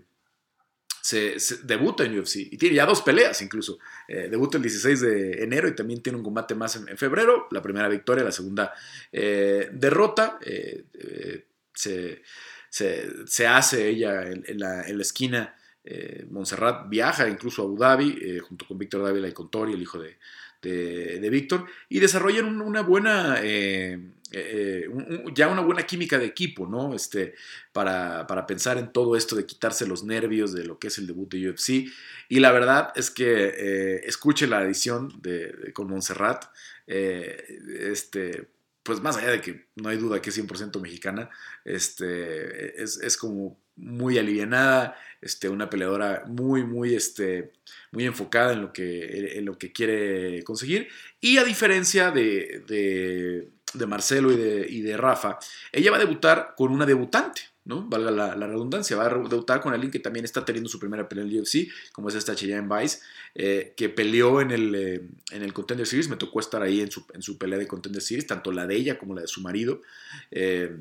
[1.00, 3.78] se, debuta en UFC y tiene ya dos peleas incluso.
[4.08, 7.48] Eh, debuta el 16 de enero y también tiene un combate más en, febrero.
[7.50, 8.72] La primera victoria, la segunda
[9.10, 10.38] eh, derrota.
[11.74, 12.22] Se,
[12.68, 15.56] se, hace ella en, la, esquina.
[16.30, 20.18] Montserrat viaja incluso a Abu Dhabi junto con Víctor Dávila y con el hijo de,
[20.62, 23.98] de, Víctor, y desarrollan una buena, eh,
[24.30, 24.88] eh,
[25.34, 26.94] ya una buena química de equipo, ¿no?
[26.94, 27.34] Este,
[27.72, 31.30] para, pensar en todo esto de quitarse los nervios de lo que es el debut
[31.32, 31.90] de UFC.
[32.28, 36.44] Y la verdad es que eh, escuche la edición de, con Montserrat,
[36.86, 38.48] este,
[38.82, 41.30] pues más allá de que no hay duda que es 100% mexicana,
[41.64, 47.52] este, es, es como muy alivianada, este, una peleadora muy, muy, este,
[47.92, 50.88] muy enfocada en lo, que, en lo que quiere conseguir.
[51.20, 55.38] Y a diferencia de, de, Marcelo y de, y de, Rafa,
[55.70, 57.88] ella va a debutar con una debutante, ¿no?
[57.88, 61.24] Valga la, redundancia, va a debutar con alguien que también está teniendo su primera pelea
[61.24, 62.98] en el UFC, como es esta Cheyenne Vice,
[63.36, 66.90] eh, que peleó en el, eh, en el Contender Series, me tocó estar ahí en
[66.90, 69.40] su, en su pelea de Contender Series, tanto la de ella como la de su
[69.40, 69.80] marido.
[70.32, 70.76] Eh,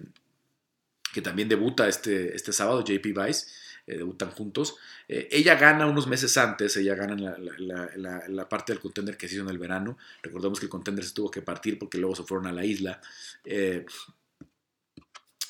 [1.13, 3.47] que también debuta este, este sábado, JP Vice,
[3.87, 4.75] eh, debutan juntos.
[5.07, 9.35] Eh, ella gana unos meses antes, ella gana en la, parte del contender que se
[9.35, 9.97] hizo en el verano.
[10.21, 13.01] Recordemos que el contender se tuvo que partir porque luego se fueron a la isla.
[13.43, 13.85] Eh,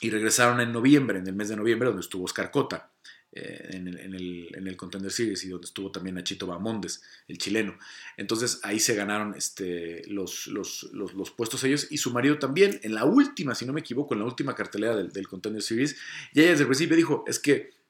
[0.01, 2.91] y regresaron en noviembre, en el mes de noviembre, donde estuvo Oscar Cota.
[3.33, 7.77] en, el, Contender Series y donde estuvo también Nachito Bamondes, el chileno.
[8.17, 13.05] Entonces ahí se ganaron este, los, los, puestos ellos y su marido también en la
[13.05, 15.95] última, si no me equivoco, en la última cartelera del, del Contender Series.
[16.33, 17.80] Y ella desde el principio dijo, es que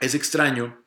[0.00, 0.86] es extraño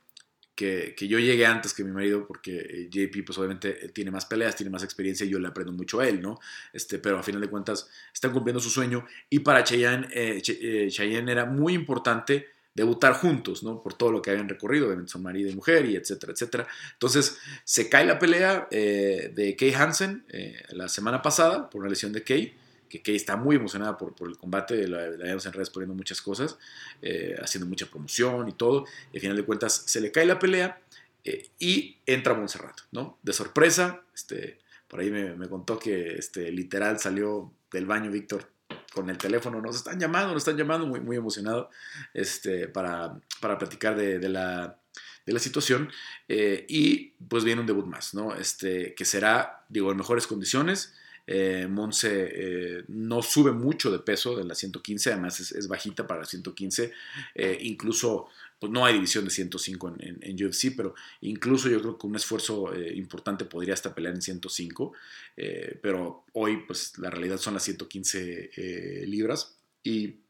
[0.59, 4.25] que, yo llegue antes que mi marido, porque eh, JP, pues obviamente eh, tiene más
[4.25, 6.37] peleas, tiene más experiencia y yo le aprendo mucho a él, ¿no?
[6.73, 11.31] Este, pero a final de cuentas están cumpliendo su sueño y para Cheyenne, eh, Cheyenne
[11.31, 13.81] era muy importante debutar juntos, ¿no?
[13.81, 16.67] Por todo lo que habían recorrido, obviamente son marido y mujer y etcétera, etcétera.
[16.93, 20.25] Entonces se cae la pelea de Kay Hansen
[20.71, 22.53] la semana pasada por una lesión de Kay
[22.89, 26.21] que está muy emocionada por, por el combate, la, la vemos en redes poniendo muchas
[26.21, 26.57] cosas,
[27.01, 30.39] eh, haciendo mucha promoción y todo, y al final de cuentas se le cae la
[30.39, 30.81] pelea
[31.23, 33.19] eh, y entra Montserrat, ¿no?
[33.21, 38.49] De sorpresa, este, por ahí me, me contó que este, literal salió del baño Víctor
[38.91, 41.69] con el teléfono, nos están llamando, nos están llamando, muy, muy emocionado
[42.13, 44.79] este, para, para platicar de, de la,
[45.25, 45.91] de la situación.
[46.27, 48.35] Eh, y pues viene un debut más, ¿no?
[48.35, 50.95] Este, que será, digo, en mejores condiciones.
[51.31, 56.21] Eh, Monse eh, no sube mucho de peso de la 115, además es, bajita para
[56.21, 56.91] la 115.
[57.35, 62.07] Eh, incluso, pues no hay división de 105 en, UFC, pero incluso yo creo que
[62.07, 64.93] un esfuerzo importante podría hasta pelear en 105.
[65.37, 70.21] Eh, pero hoy, pues la realidad son las 115 eh, libras y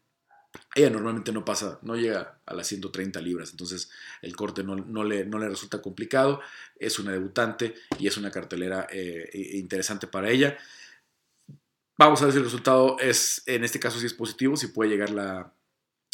[0.75, 3.89] ella normalmente no pasa, no llega a las 130 libras, entonces
[4.21, 6.41] el corte no, le, no le, resulta complicado,
[6.77, 8.87] es una debutante y es una cartelera
[9.31, 10.57] interesante para ella.
[11.99, 14.89] Vamos a ver si el resultado es, en este caso, si es positivo, si puede
[14.89, 15.53] llegar la,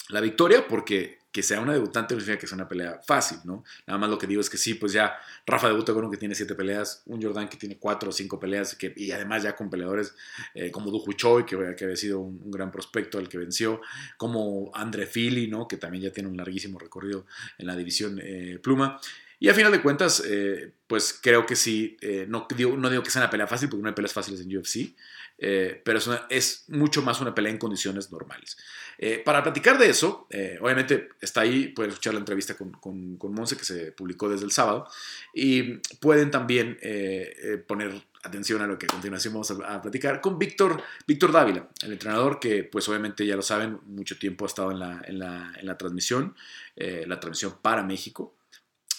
[0.09, 3.63] la victoria, porque que sea una debutante no significa que sea una pelea fácil, ¿no?
[3.85, 6.17] Nada más lo que digo es que sí, pues ya Rafa debuta con uno que
[6.17, 9.55] tiene siete peleas, un Jordan que tiene cuatro o cinco peleas, que, y además ya
[9.55, 10.15] con peleadores
[10.55, 13.79] eh, como Du Choi, que, que, había sido un, un, gran prospecto al que venció,
[14.17, 15.67] como Andre Fili, ¿no?
[15.67, 17.27] Que también ya tiene un larguísimo recorrido
[17.59, 18.99] en la división eh, pluma.
[19.39, 23.03] Y a final de cuentas, eh, pues creo que sí, eh, no, digo, no digo
[23.03, 24.95] que sea una pelea fácil, porque no hay peleas fáciles en UFC,
[25.37, 28.57] eh, pero es, una, es, mucho más una pelea en condiciones normales.
[28.97, 33.17] Eh, para platicar de eso, eh, obviamente está ahí, pueden escuchar la entrevista con, con,
[33.17, 34.87] con, Monse que se publicó desde el sábado,
[35.33, 40.21] y pueden también eh, poner atención a lo que a continuación vamos a, a, platicar
[40.21, 44.47] con Víctor, Víctor Dávila, el entrenador que pues obviamente ya lo saben, mucho tiempo ha
[44.47, 46.35] estado en la, en la, en la transmisión,
[46.75, 48.35] la transmisión para México.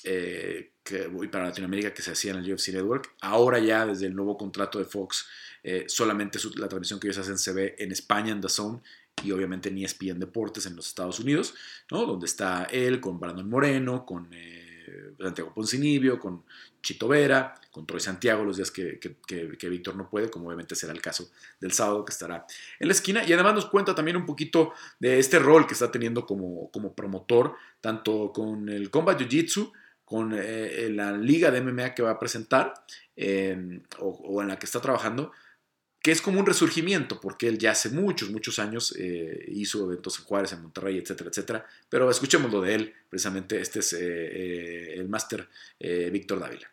[0.09, 3.13] Eh, que, y para Latinoamérica que se hacía en el UFC Network.
[3.21, 5.27] Ahora ya desde el nuevo contrato de Fox,
[5.69, 8.81] eh, solamente la transmisión que ellos hacen se ve en España, en The Zone,
[9.25, 11.55] y obviamente en ESPN Deportes en los Estados Unidos,
[11.91, 12.07] ¿no?
[12.07, 16.45] donde está él con Brandon Moreno, con eh, Santiago Poncinibio, con
[16.81, 19.17] Chito Vera, con Troy Santiago los días que, que,
[19.59, 22.47] que, Víctor no puede, como obviamente será el caso del sábado que estará
[22.79, 23.25] en la esquina.
[23.27, 26.95] Y además nos cuenta también un poquito de este rol que está teniendo como, como
[26.95, 29.73] promotor, tanto con el Combat Jiu-Jitsu,
[30.05, 32.73] con eh, la liga de MMA que va a presentar
[33.99, 35.33] o, en la que está trabajando,
[36.07, 40.17] que es como un resurgimiento, porque él ya hace muchos, muchos años eh, hizo eventos
[40.21, 41.67] en Juárez, en Monterrey, etcétera, etcétera.
[41.89, 45.49] Pero escuchemos lo de él, precisamente este es eh, el máster
[45.81, 46.71] Víctor Dávila.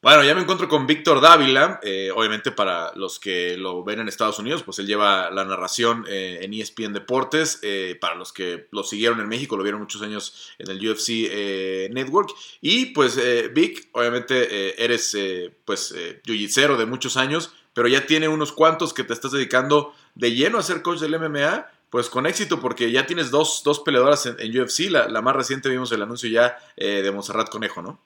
[0.00, 4.06] Bueno, ya me encuentro con Víctor Dávila, eh, obviamente para los que lo ven en
[4.06, 8.68] Estados Unidos, pues él lleva la narración eh, en ESPN Deportes, eh, para los que
[8.70, 13.18] lo siguieron en México, lo vieron muchos años en el UFC eh, Network, y pues
[13.52, 15.16] Vic, obviamente eres
[15.64, 15.92] pues
[16.24, 20.58] jiu de muchos años, pero ya tiene unos cuantos que te estás dedicando de lleno
[20.58, 24.34] a ser coach del MMA, pues con éxito, porque ya tienes dos, dos peleadoras en,
[24.40, 28.00] en UFC, la, la, más reciente vimos el anuncio ya de Monserrat Conejo, ¿no?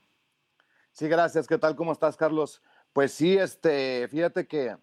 [0.92, 1.46] Sí, gracias.
[1.46, 1.74] ¿Qué tal?
[1.74, 2.60] ¿Cómo estás, Carlos?
[2.92, 4.76] Pues sí, este, fíjate que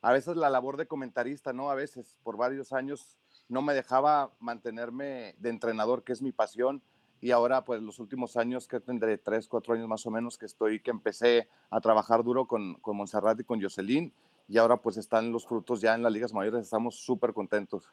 [0.00, 1.70] a veces la labor de comentarista, ¿no?
[1.70, 3.16] A veces, por varios años,
[3.48, 6.82] no me dejaba mantenerme de entrenador, que es mi pasión.
[7.20, 10.46] Y ahora, pues, los últimos años, que tendré tres, cuatro años más o menos, que
[10.46, 14.12] estoy, que empecé a trabajar duro con, con Montserrat y con Jocelyn.
[14.48, 16.62] Y ahora, pues, están los frutos ya en las ligas mayores.
[16.62, 17.84] Estamos súper contentos.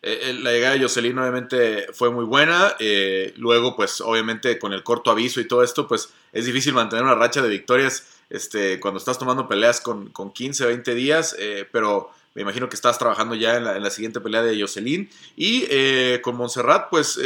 [0.00, 2.74] Eh, la llegada de Jocelyn obviamente fue muy buena.
[2.78, 7.04] Eh, luego, pues obviamente con el corto aviso y todo esto, pues es difícil mantener
[7.04, 11.66] una racha de victorias este, cuando estás tomando peleas con, con 15, 20 días, eh,
[11.72, 15.10] pero me imagino que estás trabajando ya en la, en la siguiente pelea de Jocelyn.
[15.36, 17.18] Y eh, con Montserrat, pues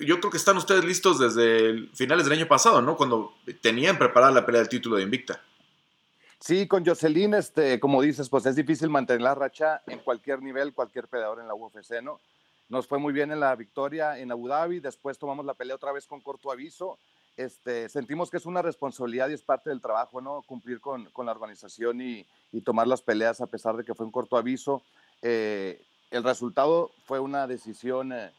[0.00, 2.96] yo creo que están ustedes listos desde finales del año pasado, ¿no?
[2.96, 5.42] Cuando tenían preparada la pelea del título de Invicta.
[6.40, 10.72] Sí, con Jocelyn, este, como dices, pues es difícil mantener la racha en cualquier nivel,
[10.72, 12.20] cualquier peleador en la UFC, ¿no?
[12.68, 15.90] Nos fue muy bien en la victoria en Abu Dhabi, después tomamos la pelea otra
[15.90, 16.98] vez con corto aviso.
[17.36, 20.42] Este, sentimos que es una responsabilidad y es parte del trabajo, ¿no?
[20.42, 24.06] Cumplir con, con la organización y, y, tomar las peleas a pesar de que fue
[24.06, 24.82] un corto aviso.
[25.22, 28.32] Eh, el resultado fue una decisión eh,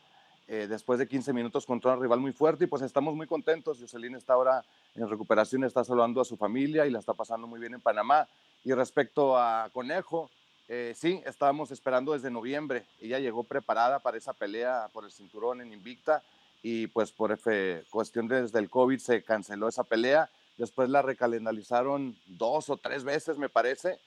[0.48, 3.80] eh, después de 15 minutos contra un rival muy fuerte y pues estamos muy contentos.
[3.80, 4.64] Jocelyn está ahora
[4.96, 8.28] en recuperación, está saludando a su familia y la está pasando muy bien en Panamá.
[8.64, 10.30] Y respecto a Conejo,
[10.68, 12.86] eh, sí, estábamos esperando desde noviembre.
[13.00, 16.22] Ella llegó preparada para esa pelea por el cinturón en Invicta
[16.62, 20.30] y pues por F, cuestión de, desde el COVID se canceló esa pelea.
[20.58, 23.98] Después la recalendarizaron dos o tres veces, me parece,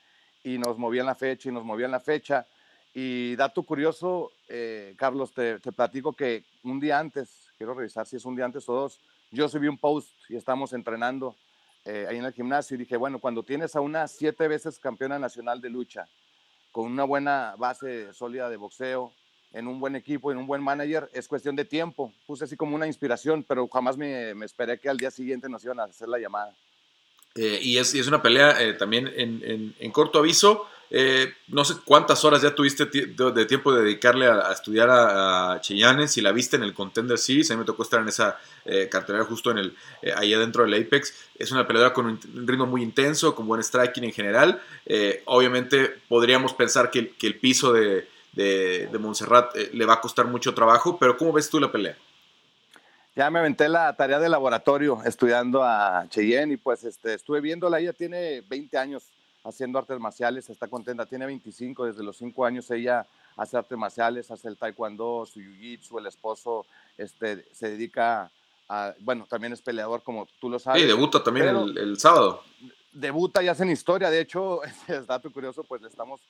[0.44, 2.46] y nos movían la fecha y nos movían la fecha.
[2.94, 8.16] Y dato curioso, eh, Carlos, te, te platico que un día antes, quiero revisar si
[8.16, 9.00] es un día antes o dos,
[9.32, 11.34] yo subí un post y estamos entrenando
[11.84, 15.18] eh, ahí en el gimnasio y dije, bueno, cuando tienes a una siete veces campeona
[15.18, 16.06] nacional de lucha,
[16.70, 19.12] con una buena base sólida de boxeo,
[19.52, 22.12] en un buen equipo, en un buen manager, es cuestión de tiempo.
[22.26, 25.64] Puse así como una inspiración, pero jamás me, me esperé que al día siguiente nos
[25.64, 26.54] iban a hacer la llamada.
[27.34, 30.66] Eh, y, es, y, es, una pelea eh, también en, en, en, corto aviso.
[30.94, 36.06] Eh, no sé cuántas horas ya tuviste de, tiempo de dedicarle a, estudiar a, Cheyenne,
[36.06, 38.90] si la viste en el Contender Series, a mí me tocó estar en esa eh,
[38.90, 41.14] cartelera justo en el, eh, ahí adentro del Apex.
[41.38, 44.60] Es una peleadora con un ritmo muy intenso, con buen striking en general.
[45.24, 48.06] obviamente podríamos pensar que, el piso de,
[49.00, 51.96] Montserrat le va a costar mucho trabajo, pero ¿cómo ves tú la pelea?
[53.16, 57.80] Ya me aventé la tarea de laboratorio estudiando a Cheyenne y pues este, estuve viéndola,
[57.80, 59.04] ella tiene 20 años
[59.44, 64.30] haciendo artes marciales, está contenta, tiene 25, desde los 5 años ella hace artes marciales,
[64.30, 68.30] hace el taekwondo, su jiu-jitsu, el esposo este, se dedica
[68.68, 70.82] a, bueno, también es peleador como tú lo sabes.
[70.82, 72.42] Sí, debuta también el, el, sábado.
[72.92, 76.20] Debuta y hacen historia, de hecho, es dato curioso, pues le estamos,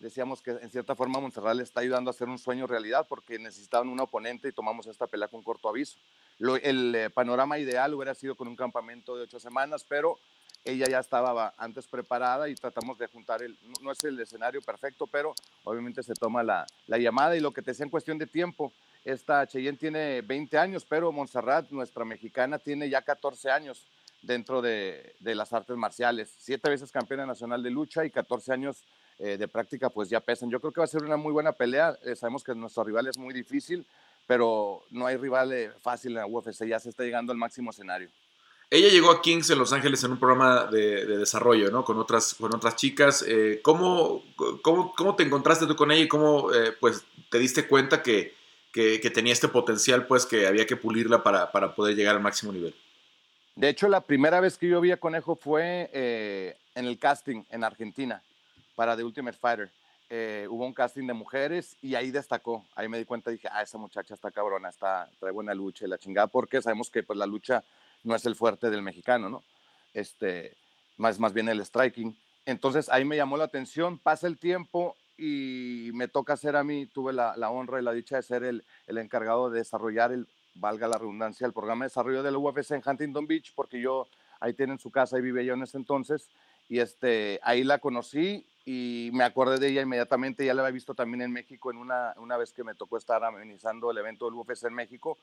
[0.00, 3.38] decíamos que en cierta forma Montserrat le está ayudando a hacer un sueño realidad porque
[3.38, 5.98] necesitaban un oponente y tomamos esta pelea con corto aviso.
[6.38, 10.18] Lo, el eh, panorama ideal hubiera sido con un campamento de ocho semanas, pero
[10.66, 15.06] ella ya estaba antes preparada y tratamos de juntar el, no es el escenario perfecto,
[15.06, 18.26] pero obviamente se toma la, la llamada y lo que te decía en cuestión de
[18.26, 18.72] tiempo,
[19.04, 23.86] esta Cheyenne tiene 20 años, pero Montserrat, nuestra mexicana, tiene ya 14 años
[24.22, 28.84] dentro de, de las artes marciales, siete veces campeona nacional de lucha y 14 años
[29.18, 30.50] eh, de práctica, pues ya pesan.
[30.50, 33.06] Yo creo que va a ser una muy buena pelea, eh, sabemos que nuestro rival
[33.06, 33.86] es muy difícil,
[34.26, 37.70] pero no hay rival eh, fácil en la UFC, ya se está llegando al máximo
[37.70, 38.10] escenario.
[38.68, 41.84] Ella llegó a Kings en Los Ángeles en un programa de, de desarrollo, ¿no?
[41.84, 43.24] Con otras, con otras chicas.
[43.26, 44.24] Eh, ¿cómo,
[44.62, 48.34] cómo, cómo, te encontraste tú con ella y cómo eh, pues, te diste cuenta que,
[48.72, 52.22] que, que, tenía este potencial, pues que había que pulirla para, para, poder llegar al
[52.22, 52.74] máximo nivel?
[53.54, 57.44] De hecho, la primera vez que yo vi a Conejo fue eh, en el casting
[57.50, 58.20] en Argentina
[58.74, 59.70] para The Ultimate Fighter.
[60.10, 62.64] Eh, hubo un casting de mujeres y ahí destacó.
[62.74, 65.84] Ahí me di cuenta y dije, ah, esa muchacha está cabrona, está, trae buena lucha
[65.84, 67.62] y la chingada, porque sabemos que pues, la lucha
[68.06, 69.42] no es el fuerte del mexicano, ¿no?
[69.92, 70.56] Este,
[70.96, 72.16] más, más bien el striking.
[72.44, 76.86] Entonces ahí me llamó la atención, pasa el tiempo y me toca ser a mí,
[76.86, 80.28] tuve la, la honra y la dicha de ser el, el, encargado de desarrollar el,
[80.54, 84.06] valga la redundancia, el programa de desarrollo de la UFC en Huntington Beach, porque yo
[84.38, 86.28] ahí tienen su casa, ahí vive yo en ese entonces,
[86.68, 90.94] y este, ahí la conocí y me acordé de ella inmediatamente, ya la había visto
[90.94, 94.34] también en México en una, una vez que me tocó estar amenizando el evento del
[94.34, 95.18] UFC en México,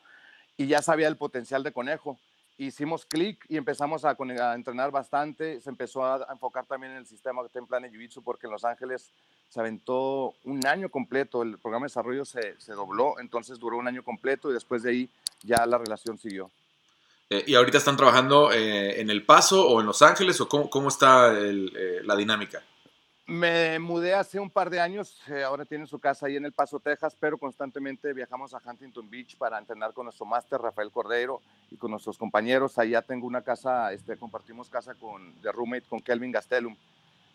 [0.58, 2.17] y ya sabía el potencial de Conejo
[2.57, 4.15] hicimos clic y empezamos a,
[4.55, 5.59] entrenar bastante.
[5.61, 9.09] Se empezó a, enfocar también en el sistema de Jiu-Jitsu porque en Los Ángeles
[9.49, 11.43] se aventó un año completo.
[11.43, 15.09] El programa de desarrollo se, dobló, entonces duró un año completo y después de ahí
[15.41, 16.49] ya la relación siguió.
[17.29, 20.69] Eh, ¿Y ahorita están trabajando eh, en El Paso o en Los Ángeles o cómo,
[20.69, 22.63] cómo está eh, la dinámica?
[23.25, 26.51] Me mudé hace un par de años, eh, ahora tienen su casa ahí en El
[26.51, 31.41] Paso, Texas, pero constantemente viajamos a Huntington Beach para entrenar con nuestro máster Rafael Cordero
[31.71, 32.77] y con nuestros compañeros.
[32.77, 36.75] Allá tengo una casa, este, compartimos casa con, de roommate con Kelvin Gastelum,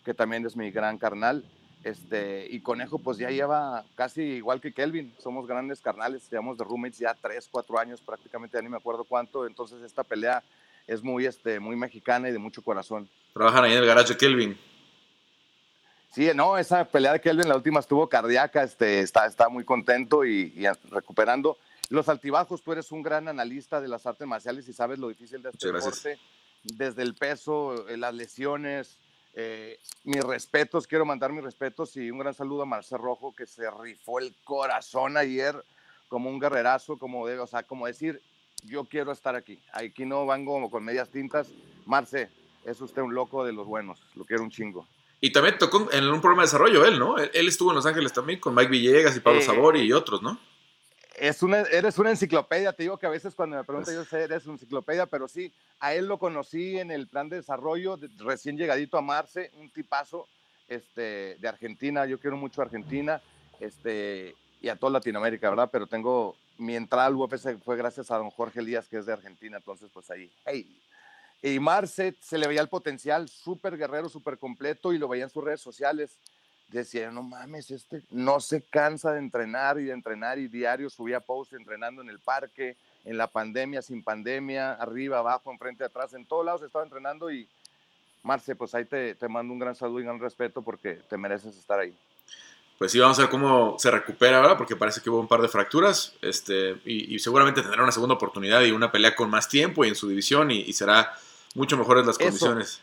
[0.05, 1.43] que también es mi gran carnal.
[1.83, 6.65] Este, y Conejo pues ya lleva casi igual que Kelvin, somos grandes carnales, llevamos de
[6.65, 10.43] roommates ya 3, 4 años prácticamente, ya ni me acuerdo cuánto, entonces esta pelea
[10.85, 13.09] es muy, este, muy mexicana y de mucho corazón.
[13.33, 14.68] Trabajan ahí en el garaje Kelvin.
[16.11, 20.25] Sí, no, esa pelea de Kelvin, la última estuvo cardíaca, este, está, está muy contento
[20.25, 21.57] y, y, recuperando.
[21.89, 25.41] Los altibajos, tú eres un gran analista de las artes marciales y sabes lo difícil
[25.41, 26.19] de este deporte,
[26.63, 28.97] desde el peso, eh, las lesiones.
[29.35, 33.45] Eh, mis respetos, quiero mandar mis respetos y un gran saludo a Marcel Rojo que
[33.45, 35.63] se rifó el corazón ayer
[36.07, 38.21] como un guerrerazo, como de, o sea, como decir,
[38.65, 39.61] yo quiero estar aquí.
[39.71, 41.47] Aquí no vengo con medias tintas.
[41.85, 42.29] Marce,
[42.65, 44.87] es usted un loco de los buenos, lo quiero un chingo.
[45.21, 47.17] Y también tocó en un programa de desarrollo él, ¿no?
[47.17, 50.21] Él estuvo en Los Ángeles también con Mike Villegas y Pablo eh, Sabori y otros,
[50.21, 50.39] ¿no?
[51.17, 54.23] Es una, eres una enciclopedia, te digo que a veces cuando me preguntan yo sé,
[54.23, 55.51] eres una enciclopedia, pero sí,
[55.81, 59.69] a él lo conocí en el plan de desarrollo, de, recién llegadito a Marce, un
[59.69, 60.27] tipazo
[60.69, 63.21] este, de Argentina, yo quiero mucho a Argentina,
[63.59, 65.69] este, y a toda Latinoamérica, ¿verdad?
[65.69, 69.11] Pero tengo, mi entrada al UFC fue gracias a don Jorge Elías, que es de
[69.11, 70.81] Argentina, entonces pues ahí, hey,
[71.41, 75.29] y Marce se le veía el potencial, súper guerrero, súper completo, y lo veía en
[75.29, 76.17] sus redes sociales.
[76.67, 81.19] Decía, no mames, este no se cansa de entrenar y de entrenar, y diario subía
[81.19, 86.25] post entrenando en el parque, en la pandemia, sin pandemia, arriba, abajo, enfrente, atrás, en
[86.25, 87.31] todos lados estaba entrenando.
[87.31, 87.47] Y
[88.21, 91.17] Marce, pues ahí te, te mando un gran saludo y un gran respeto porque te
[91.17, 91.93] mereces estar ahí
[92.77, 95.41] pues sí, vamos a ver cómo se recupera ahora, porque parece que hubo un par
[95.41, 99.83] de fracturas, este, y, seguramente tendrá una segunda oportunidad y una pelea con más tiempo
[99.83, 101.11] y en su división, y será
[101.55, 102.81] mucho mejores las condiciones.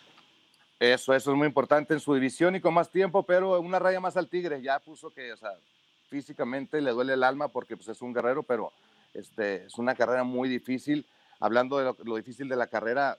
[0.79, 3.99] Eso, eso es muy importante en su división y con más tiempo, pero una raya
[3.99, 4.61] más al Tigre.
[4.61, 5.53] Ya puso que, o sea,
[6.09, 8.73] físicamente le duele el alma porque pues, es un guerrero, pero
[9.15, 11.07] este, es una carrera muy difícil.
[11.41, 13.17] Hablando de lo, difícil de la carrera,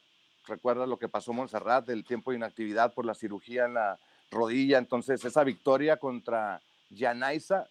[0.48, 4.78] recuerda lo que pasó Montserrat, del tiempo de inactividad por la cirugía en la rodilla.
[4.78, 7.68] Entonces, esa victoria contra Yanaiza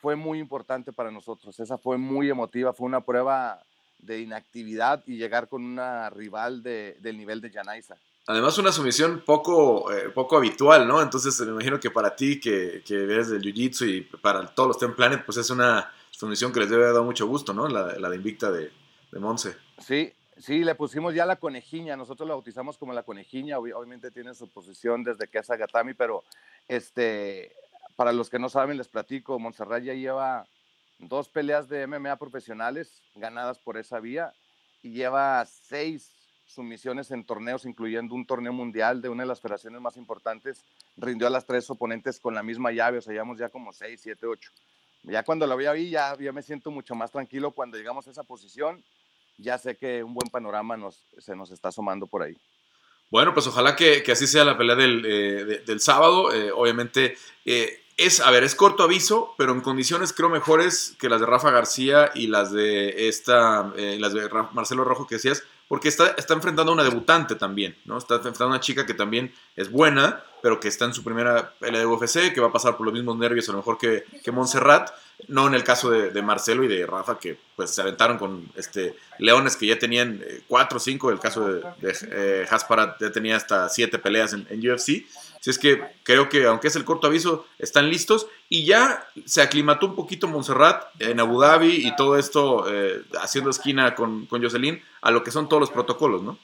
[0.00, 1.58] fue muy importante para nosotros.
[1.60, 3.62] Esa fue muy emotiva, fue una prueba
[4.02, 7.96] de inactividad y llegar con una rival de, del nivel de Yanaiza.
[8.26, 11.02] Además, una sumisión poco, eh, poco habitual, ¿no?
[11.02, 14.78] Entonces, me imagino que para ti, que, que eres del Jiu-Jitsu y para todos los
[14.78, 17.66] Ten Planet, pues es una sumisión que les debe dar mucho gusto, ¿no?
[17.66, 18.70] La, la de Invicta de,
[19.10, 19.56] de Monse.
[19.78, 21.96] Sí, sí, le pusimos ya la conejiña.
[21.96, 23.58] Nosotros la bautizamos como la conejiña.
[23.58, 26.22] Obviamente tiene su posición desde que es Agatami, pero
[26.68, 27.52] este,
[27.96, 30.46] para los que no saben, les platico, Montserrat ya lleva
[31.00, 34.32] dos peleas de MMA profesionales ganadas por esa vía
[34.82, 36.14] y lleva seis
[36.46, 40.64] sumisiones en torneos, incluyendo un torneo mundial de una de las federaciones más importantes,
[40.96, 44.00] rindió a las tres oponentes con la misma llave, o sea, llevamos ya como seis,
[44.02, 44.50] siete, ocho.
[45.04, 48.10] Ya cuando lo veo ahí, ya, ya me siento mucho más tranquilo cuando llegamos a
[48.10, 48.82] esa posición,
[49.38, 52.36] ya sé que un buen panorama nos, se nos está asomando por ahí.
[53.10, 56.32] Bueno, pues ojalá que, que así sea la pelea del, eh, del sábado.
[56.32, 61.08] Eh, obviamente, eh, es, a ver, es corto aviso, pero en condiciones creo mejores que
[61.08, 65.88] las de Rafa García y las de esta, las de Marcelo Rojo que decías, porque
[65.88, 67.98] está, está enfrentando a una debutante también, ¿no?
[67.98, 71.52] Está enfrentando a una chica que también es buena, pero que está en su primera
[71.60, 74.04] pelea de UFC, que va a pasar por los mismos nervios a lo mejor que,
[74.24, 74.90] que Montserrat,
[75.28, 78.96] no en el caso de, Marcelo y de Rafa, que pues se aventaron con este
[79.18, 83.12] leones que ya tenían eh, cuatro o cinco, el caso de, de eh, Hasparat ya
[83.12, 85.04] tenía hasta siete peleas en UFC,
[85.40, 89.42] si es que creo que, aunque es el corto aviso, están listos y ya se
[89.42, 94.42] aclimató un poquito Montserrat en Abu Dhabi y todo esto eh, haciendo esquina con, con
[94.42, 96.38] Jocelyn a lo que son todos los protocolos, ¿no?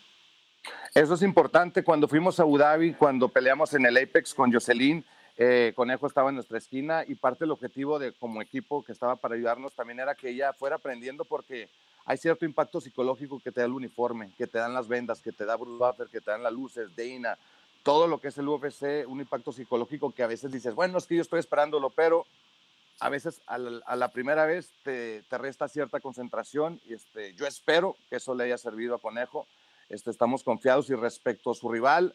[0.94, 1.84] Eso es importante.
[1.84, 5.04] Cuando fuimos a Abu Dhabi, cuando peleamos en el Apex con Jocelyn,
[5.36, 9.16] eh, Conejo estaba en nuestra esquina y parte del objetivo de como equipo que estaba
[9.16, 11.68] para ayudarnos también era que ella fuera aprendiendo porque
[12.06, 15.32] hay cierto impacto psicológico que te da el uniforme, que te dan las vendas, que
[15.32, 17.36] te da Bruce Buffer, que te dan las luces, Dana,
[17.86, 21.06] todo lo que es el UFC, un impacto psicológico que a veces dices, bueno, es
[21.06, 22.26] que yo estoy esperándolo, pero
[22.98, 27.96] a veces a la, primera vez te, te, resta cierta concentración y este, yo espero
[28.10, 29.46] que eso le haya servido a Conejo.
[29.88, 32.12] Este, estamos confiados y respecto a su rival,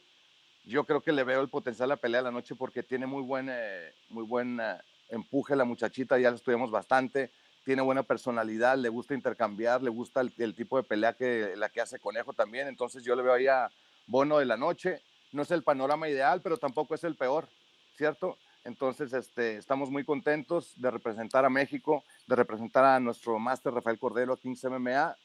[0.65, 3.05] yo creo que le veo el potencial a la pelea de la noche porque tiene
[3.05, 4.75] muy buen, eh, muy buen eh,
[5.07, 7.31] empuje la muchachita, ya la estudiamos bastante,
[7.63, 11.69] tiene buena personalidad, le gusta intercambiar, le gusta el, el, tipo de pelea que la
[11.69, 13.71] que hace Conejo también, entonces yo le veo ahí a
[14.05, 15.01] Bono de la noche
[15.31, 17.47] no es el panorama ideal, pero tampoco es el peor,
[17.95, 18.37] ¿cierto?
[18.63, 23.97] Entonces, este, estamos muy contentos de representar a México, de representar a nuestro máster Rafael
[23.97, 25.15] Cordero aquí en CMMA.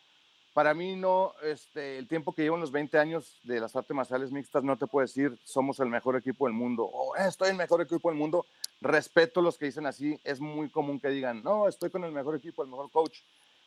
[0.55, 3.95] Para mí, no, este, el tiempo que llevo en los 20 años de las artes
[3.95, 7.57] marciales mixtas, no te puedo decir somos el mejor equipo del mundo o estoy el
[7.57, 8.47] mejor equipo del mundo.
[8.81, 10.19] Respeto los que dicen así.
[10.25, 13.19] Es muy común que digan, no, estoy con el mejor equipo, el mejor coach.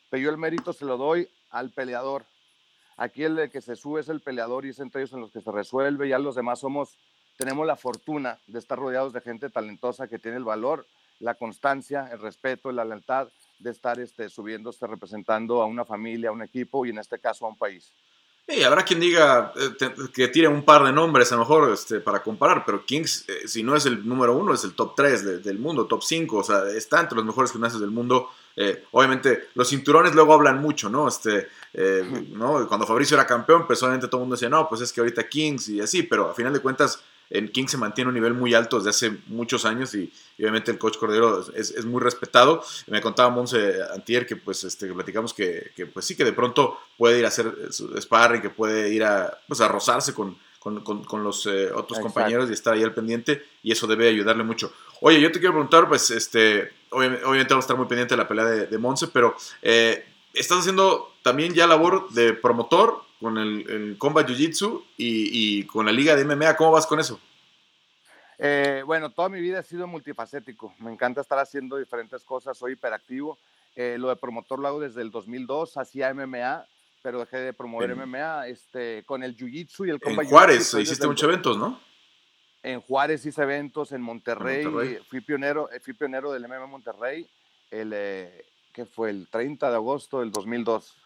[0.08, 2.24] Pero yo el mérito se lo doy al peleador,
[3.00, 5.40] Aquí el que se sube es el peleador y es entre ellos en los que
[5.40, 6.06] se resuelve.
[6.06, 6.98] Ya los demás somos,
[7.38, 10.86] tenemos la fortuna de estar rodeados de gente talentosa que tiene el valor,
[11.18, 13.28] la constancia, el respeto, la lealtad
[13.58, 17.46] de estar este, subiéndose, representando a una familia, a un equipo y en este caso
[17.46, 17.90] a un país.
[18.46, 22.00] Y habrá quien diga eh, que tire un par de nombres a lo mejor este,
[22.00, 25.42] para comparar, pero Kings, eh, si no es el número uno, es el top 3
[25.42, 28.28] del mundo, top 5, o sea, está entre los mejores gimnasios del mundo.
[28.56, 31.08] Eh, obviamente, los cinturones luego hablan mucho, ¿no?
[31.08, 31.48] Este,
[32.32, 32.66] ¿no?
[32.68, 35.68] Cuando Fabricio era campeón, obviamente todo el mundo decía, no, pues es que ahorita Kings
[35.68, 38.76] y así, pero a final de cuentas, en King se mantiene un nivel muy alto
[38.78, 42.62] desde hace muchos años y, obviamente el coach Cordero es, muy respetado.
[42.88, 47.20] Me contaba Monse Antier que pues este, platicamos que, pues sí, que de pronto puede
[47.20, 51.46] ir a hacer su sparring, que puede ir a, pues, a rozarse con, con, los
[51.46, 54.72] eh, otros compañeros y estar ahí al pendiente y eso debe ayudarle mucho.
[55.00, 58.28] Oye, yo te quiero preguntar, pues este, obviamente, vamos a estar muy pendiente de la
[58.28, 63.98] pelea de, Monse, pero eh, estás haciendo también ya labor de promotor con el, el
[63.98, 66.56] Combat Jiu Jitsu y, con la liga de MMA.
[66.56, 67.20] ¿Cómo vas con eso?
[68.38, 70.74] Eh, bueno, toda mi vida he sido multifacético.
[70.78, 72.56] Me encanta estar haciendo diferentes cosas.
[72.56, 73.38] Soy hiperactivo.
[73.76, 75.76] Eh, lo de promotor lo hago desde el 2002.
[75.76, 76.64] Hacía MMA,
[77.02, 80.74] pero dejé de promover MMA este, con el Jiu Jitsu y el Combat En Juárez
[80.74, 81.78] hiciste muchos eventos, ¿no?
[82.62, 84.64] En Juárez hice eventos, en Monterrey.
[85.08, 87.26] Fui, pionero, eh, fui pionero del MMA Monterrey.
[87.70, 87.90] El,
[88.72, 90.96] que fue el 30 de agosto del 2002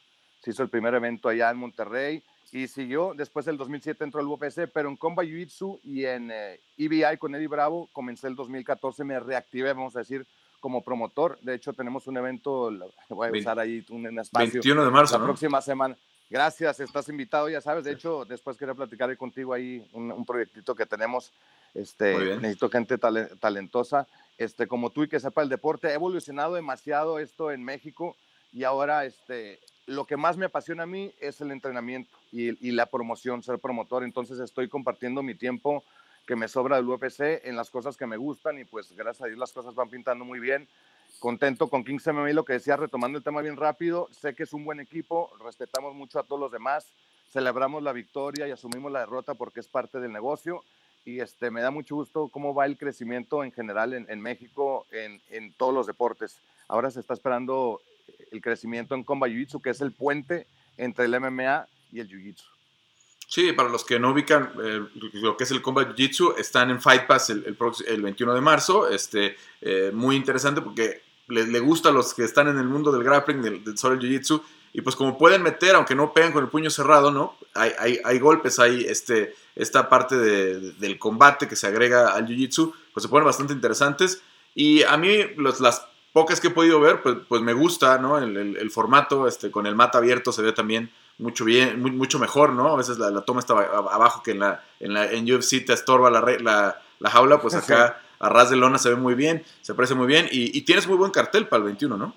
[0.45, 3.15] se hizo el primer evento allá en Monterrey y siguió.
[3.17, 6.31] Después del 2007 entró al UFC, pero en Combat Jiu-Jitsu y en
[6.77, 10.27] EBI eh, e con Eddie Bravo comencé el 2014, me reactivé, vamos a decir,
[10.61, 11.39] como promotor.
[11.41, 12.71] De hecho, tenemos un evento,
[13.09, 14.61] voy a usar ahí un, espacio.
[14.61, 15.19] 21 de marzo.
[15.19, 15.97] La próxima semana.
[16.31, 17.85] Gracias, estás invitado, ya sabes.
[17.85, 21.33] De hecho, después quería platicar contigo ahí un, proyectito que tenemos.
[21.75, 24.07] Este, necesito gente talentosa,
[24.39, 25.89] este, como tú y que sepa el deporte.
[25.89, 28.17] Ha evolucionado demasiado esto en México
[28.53, 32.73] y ahora este, lo que más me apasiona a mí es el entrenamiento y, y
[32.73, 34.05] la promoción, ser promotor.
[34.05, 35.85] Entonces estoy compartiendo mi tiempo
[36.27, 39.27] que me sobra del UFC en las cosas que me gustan y pues gracias a
[39.27, 40.67] Dios las cosas van pintando muy bien
[41.19, 44.53] contento con Kings MMA, lo que decía, retomando el tema bien rápido, sé que es
[44.53, 46.87] un buen equipo, respetamos mucho a todos los demás,
[47.33, 50.63] celebramos la victoria y asumimos la derrota porque es parte del negocio
[51.05, 55.21] y este, me da mucho gusto cómo va el crecimiento en general en, México en,
[55.31, 56.39] en, todos los deportes.
[56.69, 57.81] Ahora se está esperando
[58.31, 60.47] el crecimiento en Combat Jiu-Jitsu, que es el puente
[60.77, 62.54] entre el MMA y el Jiu-Jitsu.
[63.35, 64.81] Sí, para los que no ubican eh,
[65.15, 67.45] lo que es el Combat Jiu-Jitsu, están en Fight Pass el,
[67.89, 68.89] el, 21 de marzo.
[68.89, 73.03] Este, eh, muy interesante porque le, gusta a los que están en el mundo del
[73.03, 74.41] grappling, del, del sobre jiu-jitsu,
[74.73, 77.37] y pues como pueden meter, aunque no pegan con el puño cerrado, ¿no?
[77.55, 82.73] Hay, hay, hay golpes, hay este, esta parte del combate que se agrega al jiu-jitsu,
[82.93, 84.23] pues se ponen bastante interesantes.
[84.55, 88.17] Y a mí los, las pocas que he podido ver, pues, pues me gusta, ¿no?
[88.17, 92.53] El, el, formato, este, con el mata abierto se ve también mucho bien, mucho mejor,
[92.53, 92.69] ¿no?
[92.69, 96.11] A veces la, toma está abajo que en la, en la en UFC te estorba
[96.11, 99.75] la, la, la jaula, pues acá a ras de lona se ve muy bien, se
[99.75, 102.15] parece muy bien y, tienes muy buen cartel para el 21, ¿no?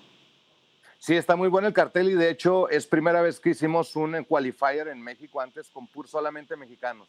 [0.98, 4.24] Sí, está muy bueno el cartel y de hecho es primera vez que hicimos un
[4.24, 7.06] qualifier en México antes con pur solamente mexicanos.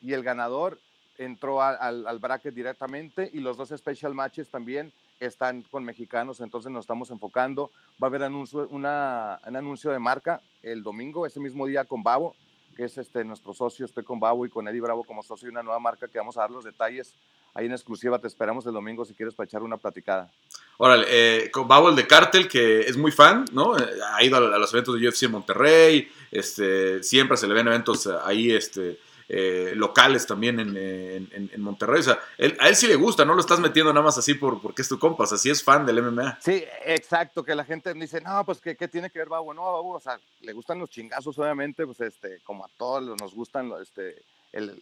[0.00, 0.78] Y el ganador
[1.18, 6.70] entró al, al, bracket directamente y los dos special matches también están con mexicanos, entonces
[6.70, 7.70] nos estamos enfocando.
[8.00, 12.02] Va a haber anuncio, una, un anuncio de marca el domingo, ese mismo día con
[12.02, 12.34] Babo,
[12.76, 15.52] que es este, nuestro socio, estoy con Babo y con Eddie Bravo como socio de
[15.52, 17.14] una nueva marca que vamos a dar los detalles
[17.54, 18.18] ahí en exclusiva.
[18.18, 20.30] Te esperamos el domingo si quieres para echar una platicada.
[20.76, 23.78] Órale, eh, con Babo el de Cartel, que es muy fan, ¿no?
[23.78, 27.68] Eh, ha ido a, los eventos de UFC en Monterrey, este, siempre se le ven
[27.68, 28.98] eventos ahí, este,
[29.28, 32.00] eh, locales también en, en, Monterrey.
[32.00, 32.18] O sea,
[32.60, 34.88] a él sí le gusta, no lo estás metiendo nada más así por, porque es
[34.88, 36.38] tu compa, o sea, sí es fan del MMA.
[36.40, 39.52] Sí, exacto, que la gente dice, no, pues, ¿qué, qué tiene que ver Babo?
[39.52, 43.34] No, Babo, o sea, le gustan los chingazos, obviamente, pues, este, como a todos nos
[43.34, 44.22] gustan, este,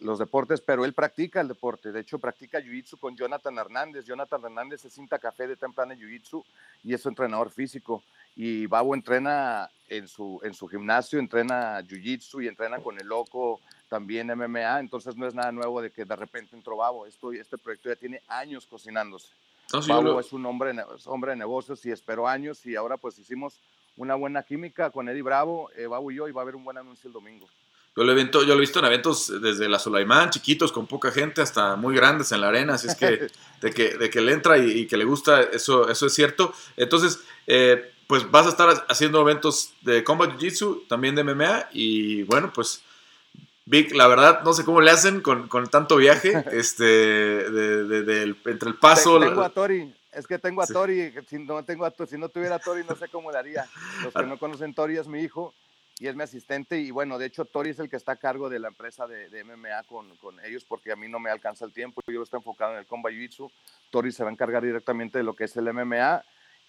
[0.01, 1.91] los deportes, pero él practica el deporte.
[1.91, 4.05] De hecho, practica jiu-jitsu con Jonathan Hernández.
[4.05, 6.43] Jonathan Hernández es cinta café de temprana jiu-jitsu
[6.83, 8.03] y es su entrenador físico.
[8.35, 13.59] Y Babo entrena en su, en su gimnasio, entrena jiu-jitsu y entrena con el loco
[13.89, 14.79] también MMA.
[14.79, 17.05] Entonces no es nada nuevo de que de repente entró Babo.
[17.05, 19.29] Esto, este proyecto ya tiene años cocinándose.
[19.87, 20.73] Babo es un hombre,
[21.05, 23.59] hombre de negocios y esperó años y ahora pues hicimos
[23.97, 26.63] una buena química con Eddie Bravo, eh, Babo y yo y va a haber un
[26.63, 27.47] buen anuncio el domingo.
[27.97, 31.41] Yo lo, yo lo he visto en eventos desde la Sulaimán, chiquitos, con poca gente,
[31.41, 33.27] hasta muy grandes en la arena, así es que
[33.61, 36.53] de que, de que le entra y, que le gusta, eso, eso es cierto.
[36.75, 42.23] Entonces, eh, pues vas a estar haciendo eventos de Combat Jiu-Jitsu, también de MMA, y
[42.23, 42.83] bueno, pues
[43.65, 48.69] Vic, la verdad, no sé cómo le hacen con, con tanto viaje, este, de, entre
[48.69, 49.19] el paso...
[49.19, 52.55] Tengo a Tori, es que tengo a Tori, si no, tengo a, si no tuviera
[52.55, 53.65] a Tori no sé cómo le haría.
[54.03, 55.53] Los que no conocen Tori es mi hijo,
[55.99, 58.49] y es mi asistente y bueno, de hecho Tori es el que está a cargo
[58.49, 61.71] de la empresa de, MMA con, con, ellos porque a mí no me alcanza el
[61.71, 63.49] tiempo, yo estoy enfocado en el Combat Jiu-Jitsu,
[63.91, 66.23] Tori se va a encargar directamente de lo que es el MMA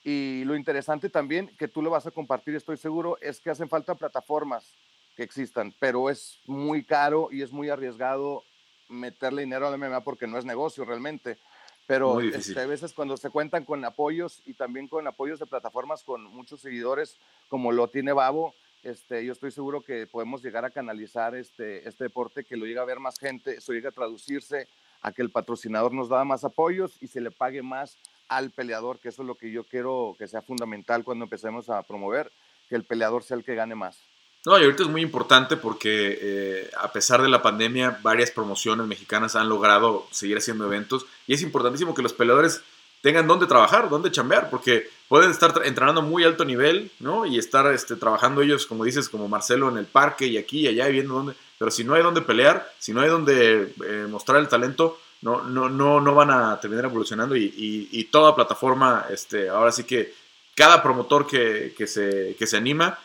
[0.05, 3.69] y lo interesante también que tú lo vas a compartir, estoy seguro, es que hacen
[3.69, 4.73] falta plataformas
[5.17, 8.45] que existan, pero es muy caro y es muy arriesgado
[8.89, 11.39] meterle dinero al MMA porque no es negocio realmente.
[11.87, 16.03] Pero este, a veces cuando se cuentan con apoyos y también con apoyos de plataformas
[16.03, 17.17] con muchos seguidores,
[17.49, 22.05] como lo tiene Babo, este, yo estoy seguro que podemos llegar a canalizar este, este
[22.05, 24.69] deporte, que lo llegue a ver más gente, eso llega a traducirse
[25.01, 27.97] a que el patrocinador nos da más apoyos y se le pague más
[28.29, 31.83] al peleador, que eso es lo que yo quiero que sea fundamental cuando empecemos a
[31.83, 32.33] promover,
[32.69, 34.01] que el peleador sea el que gane más.
[34.47, 38.87] No, y ahorita es muy importante porque eh, a pesar de la pandemia, varias promociones
[38.87, 42.63] mexicanas han logrado seguir haciendo eventos y es importantísimo que los peleadores
[43.03, 47.27] tengan dónde trabajar, dónde chambear, porque pueden estar entrenando muy alto nivel, ¿no?
[47.27, 50.69] Y estar este, trabajando ellos, como dices, como Marcelo, en el parque y aquí y
[50.69, 51.35] allá y viendo dónde.
[51.59, 55.43] Pero si no hay dónde pelear, si no hay dónde eh, mostrar el talento, no,
[55.43, 57.53] no, no, no van a terminar evolucionando y,
[57.91, 60.15] y, toda plataforma, este, ahora sí que
[60.55, 62.99] cada promotor que, que, se, que se anima,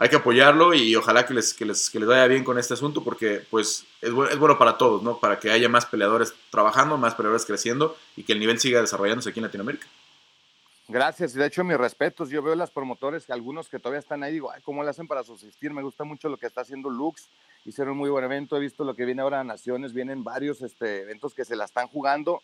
[0.00, 2.72] hay que apoyarlo y ojalá que les, que les, que les vaya bien con este
[2.72, 5.18] asunto porque pues es, es, bueno para todos, ¿no?
[5.18, 9.30] Para que haya más peleadores trabajando, más peleadores creciendo y que el nivel siga desarrollándose
[9.30, 9.88] aquí en Latinoamérica.
[10.86, 14.32] Gracias, y de hecho mis respetos, yo veo las promotores, algunos que todavía están ahí,
[14.32, 15.70] digo, Ay, ¿cómo le hacen para subsistir?
[15.72, 17.28] Me gusta mucho lo que está haciendo Lux,
[17.66, 20.62] hicieron un muy buen evento, he visto lo que viene ahora a Naciones, vienen varios
[20.62, 22.40] este, eventos que se la están jugando,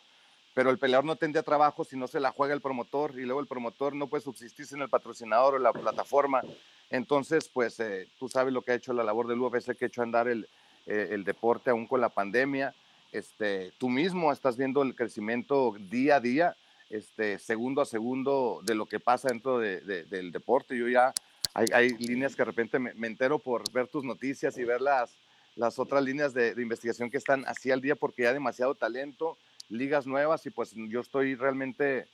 [0.54, 3.40] pero el peleador no tendría trabajo si no se la juega el promotor y luego
[3.40, 6.42] el promotor no puede subsistir sin el patrocinador o la plataforma.
[6.90, 9.88] Entonces, pues eh, tú sabes lo que ha hecho la labor del UFC, que ha
[9.88, 10.48] hecho andar el,
[10.86, 12.72] eh, el deporte aún con la pandemia.
[13.10, 16.56] Este, tú mismo estás viendo el crecimiento día a día,
[16.88, 20.78] este, segundo a segundo de lo que pasa dentro de, del deporte.
[20.78, 21.12] Yo ya
[21.52, 24.80] hay, hay, líneas que de repente me, me, entero por ver tus noticias y ver
[24.80, 25.10] las,
[25.56, 29.36] las otras líneas de, de investigación que están así al día porque hay demasiado talento
[29.74, 32.06] ligas nuevas y pues yo estoy realmente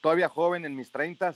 [0.00, 1.34] todavía joven en mis 30.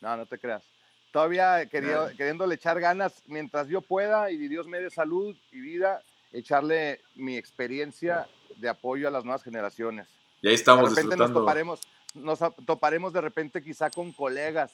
[0.00, 0.64] No, no te creas.
[1.12, 6.02] Todavía quería, queriéndole echar ganas mientras yo pueda y Dios me dé salud y vida,
[6.32, 8.26] echarle mi experiencia
[8.56, 10.08] de apoyo a las nuevas generaciones.
[10.42, 11.80] Y ahí estamos de repente nos toparemos,
[12.14, 14.72] nos toparemos de repente quizá con colegas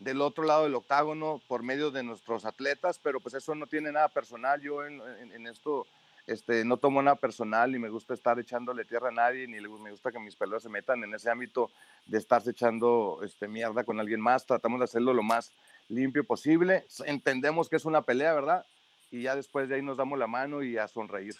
[0.00, 3.92] del otro lado del octágono por medio de nuestros atletas, pero pues eso no tiene
[3.92, 4.60] nada personal.
[4.60, 5.86] Yo en, en, en esto
[6.26, 9.90] este, no tomo nada personal, ni me gusta estar echándole tierra a nadie, ni me
[9.90, 11.70] gusta que mis peleas se metan en ese ámbito
[12.06, 14.46] de estarse echando este, mierda con alguien más.
[14.46, 15.52] Tratamos de hacerlo lo más
[15.88, 16.86] limpio posible.
[17.06, 18.64] Entendemos que es una pelea, ¿verdad?
[19.10, 21.34] Y ya después de ahí nos damos la mano y a sonreír.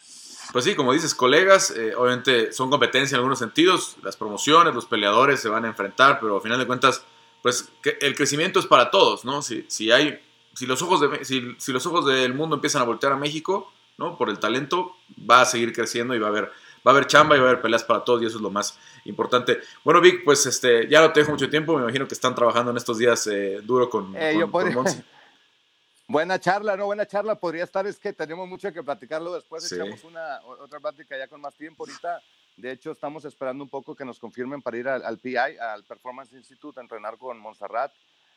[0.52, 3.96] Pues sí, como dices, colegas, eh, obviamente son competencia en algunos sentidos.
[4.02, 7.02] Las promociones, los peleadores se van a enfrentar, pero al final de cuentas,
[7.40, 9.40] pues que el crecimiento es para todos, ¿no?
[9.40, 10.20] Si, si hay,
[10.54, 13.72] si los ojos de, si, si los ojos del mundo empiezan a voltear a México,
[14.02, 14.18] ¿no?
[14.18, 14.96] Por el talento,
[15.28, 16.44] va a seguir creciendo y va a haber,
[16.86, 18.50] va a haber chamba y va a haber peleas para todos y eso es lo
[18.50, 19.60] más importante.
[19.84, 22.70] Bueno, Vic, pues este, ya no te dejo mucho tiempo, me imagino que están trabajando
[22.72, 24.74] en estos días eh, duro con, eh, con, podría...
[24.74, 24.86] con
[26.08, 26.86] Buena charla, ¿no?
[26.86, 27.36] Buena charla.
[27.36, 29.66] Podría estar, es que tenemos mucho que platicarlo después.
[29.66, 29.76] Sí.
[29.76, 32.20] Echamos una, otra plática ya con más tiempo ahorita.
[32.56, 35.84] De hecho, estamos esperando un poco que nos confirmen para ir al, al PI, al
[35.84, 37.92] Performance Institute, a entrenar con Montserrat.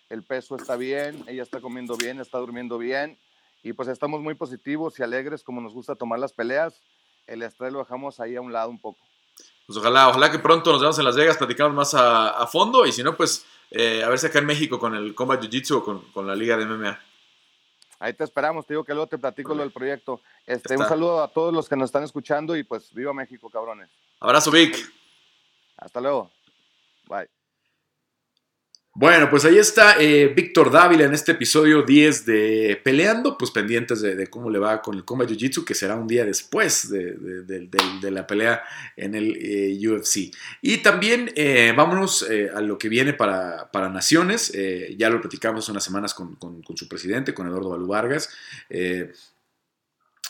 [0.09, 3.18] El peso está bien, ella está comiendo bien, está durmiendo bien
[3.66, 6.84] y pues estamos muy positivos y alegres como nos gusta tomar las peleas.
[7.26, 8.99] El estrés lo dejamos ahí a un lado un poco.
[9.66, 12.86] Pues ojalá, ojalá que pronto nos veamos en Las Vegas, platicamos más a, a fondo
[12.86, 15.78] y si no, pues eh, a ver si acá en México con el Combat Jiu-Jitsu
[15.78, 16.99] o con, con, la Liga de MMA.
[17.97, 20.22] Ahí te esperamos, te digo que luego te platico lo del proyecto.
[20.45, 23.89] Este, un saludo a todos los que nos están escuchando y pues viva México, cabrones.
[24.20, 24.78] Abrazo, Vic.
[25.78, 26.30] Hasta luego.
[27.07, 27.45] Bye.
[28.98, 34.00] Bueno, pues ahí está eh, Víctor Dávila en este episodio 10 de Peleando, pues pendientes
[34.00, 38.10] de, cómo le va con el Combat Jiu Jitsu, que será un día después de,
[38.10, 38.64] la pelea
[38.96, 40.34] en el eh, UFC.
[40.62, 44.54] Y también eh, vámonos a lo que viene para, para Naciones,
[44.98, 46.38] ya lo platicamos unas semanas con,
[46.76, 48.30] su presidente, con Eduardo Balú Vargas.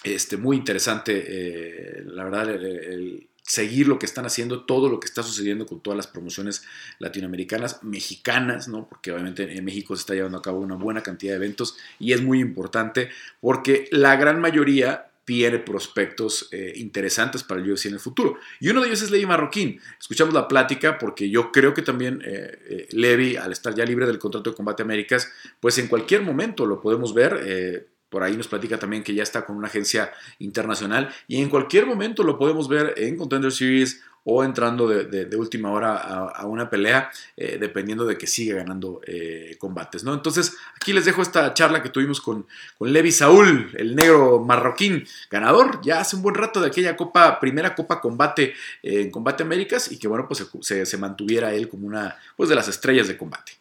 [0.03, 5.21] Este, muy interesante, la verdad, el seguir lo que están haciendo, todo lo que está
[5.21, 6.63] sucediendo con todas las promociones
[6.99, 8.87] latinoamericanas, mexicanas, ¿no?
[8.89, 12.13] Porque obviamente en México se está llevando a cabo una buena cantidad de eventos y
[12.13, 17.93] es muy importante porque la gran mayoría tiene prospectos eh, interesantes para el UFC en
[17.93, 18.37] el futuro.
[18.59, 19.81] Y uno de ellos es Levi Marroquín.
[19.99, 24.05] Escuchamos la plática porque yo creo que también eh, eh, Levi, al estar ya libre
[24.05, 28.37] del contrato de Combate Américas, pues en cualquier momento lo podemos ver eh, por ahí
[28.37, 32.37] nos platica también que ya está con una agencia internacional y en cualquier momento lo
[32.37, 37.57] podemos ver en Contender Series o entrando de, última hora a, a una pelea, eh,
[37.59, 40.03] dependiendo de que siga ganando eh, combates.
[40.03, 40.15] ¿no?
[40.15, 42.47] Entonces, aquí les dejo esta charla que tuvimos con,
[42.77, 47.39] con Levi Saúl, el negro marroquín, ganador ya hace un buen rato de aquella copa,
[47.39, 51.69] primera Copa Combate eh, en Combate Américas, y que bueno, pues se, se, mantuviera él
[51.69, 53.51] como una pues, de las estrellas de combate.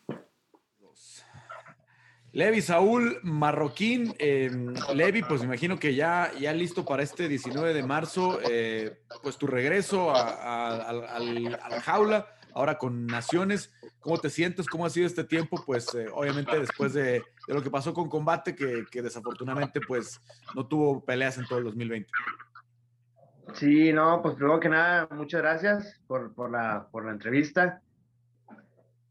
[2.34, 4.50] Levi Saúl Marroquín, eh,
[4.92, 9.38] Levi, pues me imagino que ya, ya listo para este 19 de marzo, eh, pues
[9.38, 13.72] tu regreso a, la jaula, ahora con Naciones.
[14.00, 14.66] ¿Cómo te sientes?
[14.66, 15.62] ¿Cómo ha sido este tiempo?
[15.64, 20.20] Pues eh, obviamente después de, de, lo que pasó con Combate, que, que, desafortunadamente pues
[20.56, 22.10] no tuvo peleas en todo el 2020.
[23.52, 27.80] Sí, no, pues primero que nada, muchas gracias por, por, la, por la entrevista.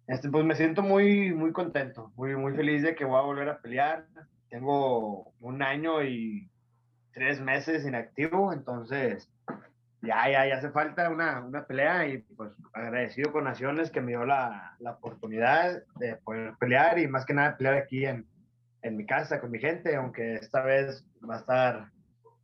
[0.08, 3.50] Este, pues me siento muy, muy contento, muy, muy feliz de que voy a volver
[3.50, 4.06] a pelear.
[4.50, 6.50] Tengo un año y
[7.14, 9.30] tres meses inactivo, entonces
[10.02, 14.12] ya, ya, ya hace falta una, una pelea y pues agradecido con Naciones que me
[14.12, 18.28] dio la, la oportunidad de poder pelear y más que nada pelear aquí en,
[18.82, 21.76] en mi casa con mi gente, aunque esta vez va a estar,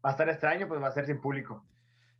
[0.03, 1.65] va a estar extraño, pues va a ser sin público.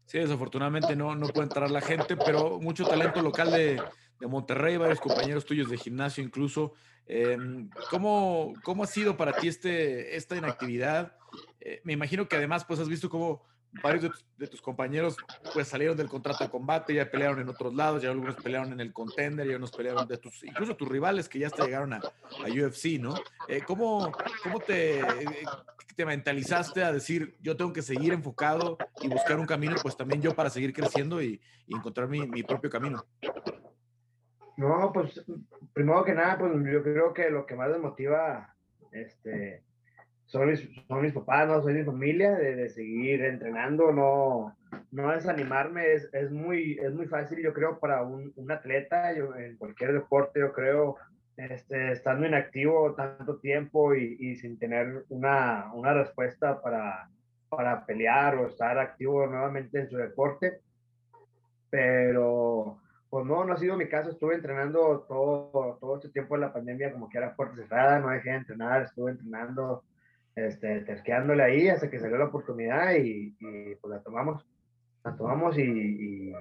[0.06, 3.80] Sí, desafortunadamente no, no puede entrar la gente, pero mucho talento local de,
[4.20, 6.74] de Monterrey, varios compañeros tuyos de gimnasio incluso.
[7.06, 7.38] Eh,
[7.90, 11.16] ¿cómo, ¿Cómo ha sido para ti este, esta inactividad?
[11.60, 13.44] Eh, me imagino que además pues has visto cómo,
[13.84, 15.16] varios de tus, compañeros
[15.54, 18.80] pues salieron del contrato de combate, ya pelearon en otros lados, ya algunos pelearon en
[18.80, 21.98] el contender, ya unos pelearon de tus, incluso tus rivales que ya hasta llegaron a,
[21.98, 23.16] a UFC, ¿no?
[23.48, 24.12] Eh, ¿Cómo,
[24.44, 25.02] cómo te,
[25.96, 30.22] te mentalizaste a decir, yo tengo que seguir enfocado y buscar un camino, pues también
[30.22, 33.06] yo para seguir creciendo y, encontrar mi, mi propio camino?
[34.60, 35.26] No, pues
[35.72, 38.54] primero que nada, pues yo creo que lo que más me motiva,
[38.92, 39.64] este,
[40.26, 44.58] son mis, son mis papás, no soy mi familia, de, de, seguir entrenando, no,
[44.92, 49.34] no desanimarme, es, es, muy, es muy fácil, yo creo, para un, un atleta, yo,
[49.34, 50.98] en cualquier deporte, yo creo,
[51.38, 57.10] este, estando inactivo tanto tiempo y, y sin tener una, una respuesta para,
[57.48, 60.60] para pelear o estar activo nuevamente en su deporte.
[61.70, 64.10] Pero, pues no, no ha sido mi caso.
[64.10, 68.10] Estuve entrenando todo, todo este tiempo de la pandemia como que era puerta cerrada, no
[68.10, 69.84] dejé de entrenar, estuve entrenando
[70.36, 73.32] este, terqueándole ahí hasta que salió la oportunidad y,
[73.82, 74.46] pues la tomamos,
[75.04, 76.32] la tomamos y,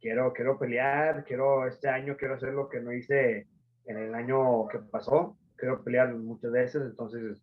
[0.00, 3.46] quiero, quiero pelear, quiero este año, quiero hacer lo que no hice
[3.86, 7.42] en el año que pasó, quiero pelear muchas veces, entonces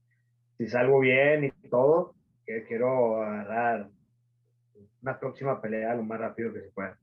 [0.57, 2.13] si salgo bien y todo,
[2.67, 3.89] quiero agarrar
[5.01, 6.97] una próxima pelea lo más rápido que se pueda.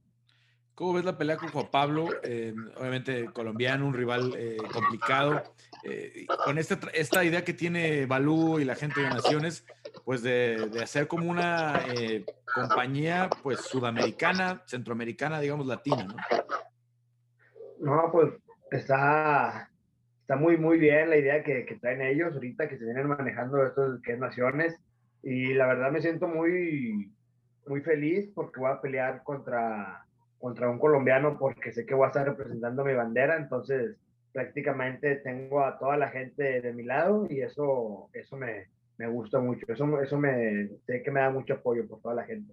[0.74, 2.08] ¿Cómo ves la pelea con Juan Pablo?
[2.22, 5.42] Eh, obviamente colombiano, un rival eh, complicado.
[5.84, 9.66] Eh, con esta, esta idea que tiene Balú y la gente de Naciones,
[10.04, 11.80] pues de, de hacer como una
[12.54, 16.16] compañía pues sudamericana, centroamericana, digamos latina, ¿no?
[17.80, 18.32] No, pues
[18.70, 19.68] está,
[20.20, 23.66] está muy, muy bien la idea que, que traen ellos ahorita, que se vienen manejando
[23.66, 24.78] estos que es Naciones.
[25.22, 27.12] Y la verdad me siento muy,
[27.66, 30.06] muy feliz porque voy a pelear contra
[30.42, 33.96] contra un colombiano porque sé que voy a estar representando mi bandera, entonces
[34.32, 38.66] prácticamente tengo a toda la gente de mi lado y eso, eso me,
[38.98, 42.24] me gusta mucho, eso, eso me, sé que me da mucho apoyo por toda la
[42.24, 42.52] gente.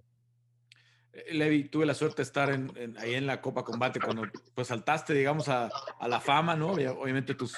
[1.13, 4.67] Eh, Levi, tuve la suerte de estar en, ahí en la Copa Combate cuando pues
[4.67, 6.73] saltaste, digamos, a, a la fama, ¿no?
[6.73, 7.57] Obviamente tus,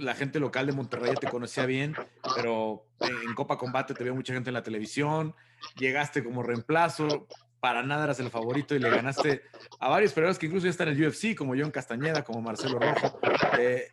[0.00, 1.94] la gente local de Monterrey te conocía bien,
[2.34, 5.36] pero en Copa Combate te vio mucha gente en la televisión,
[5.76, 7.28] llegaste como reemplazo,
[7.60, 9.42] para nada eras el favorito y le ganaste
[9.80, 12.78] a varios peleadores que incluso ya están en el UFC, como John Castañeda, como Marcelo
[12.78, 13.18] Rojo.
[13.58, 13.88] Eh,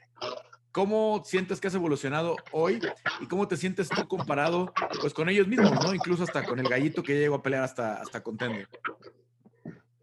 [0.72, 2.82] ¿Cómo sientes que has evolucionado hoy
[3.22, 5.94] y cómo te sientes tú comparado pues, con ellos mismos, ¿no?
[5.94, 8.68] incluso hasta con el gallito que llegó a pelear hasta, hasta Contender?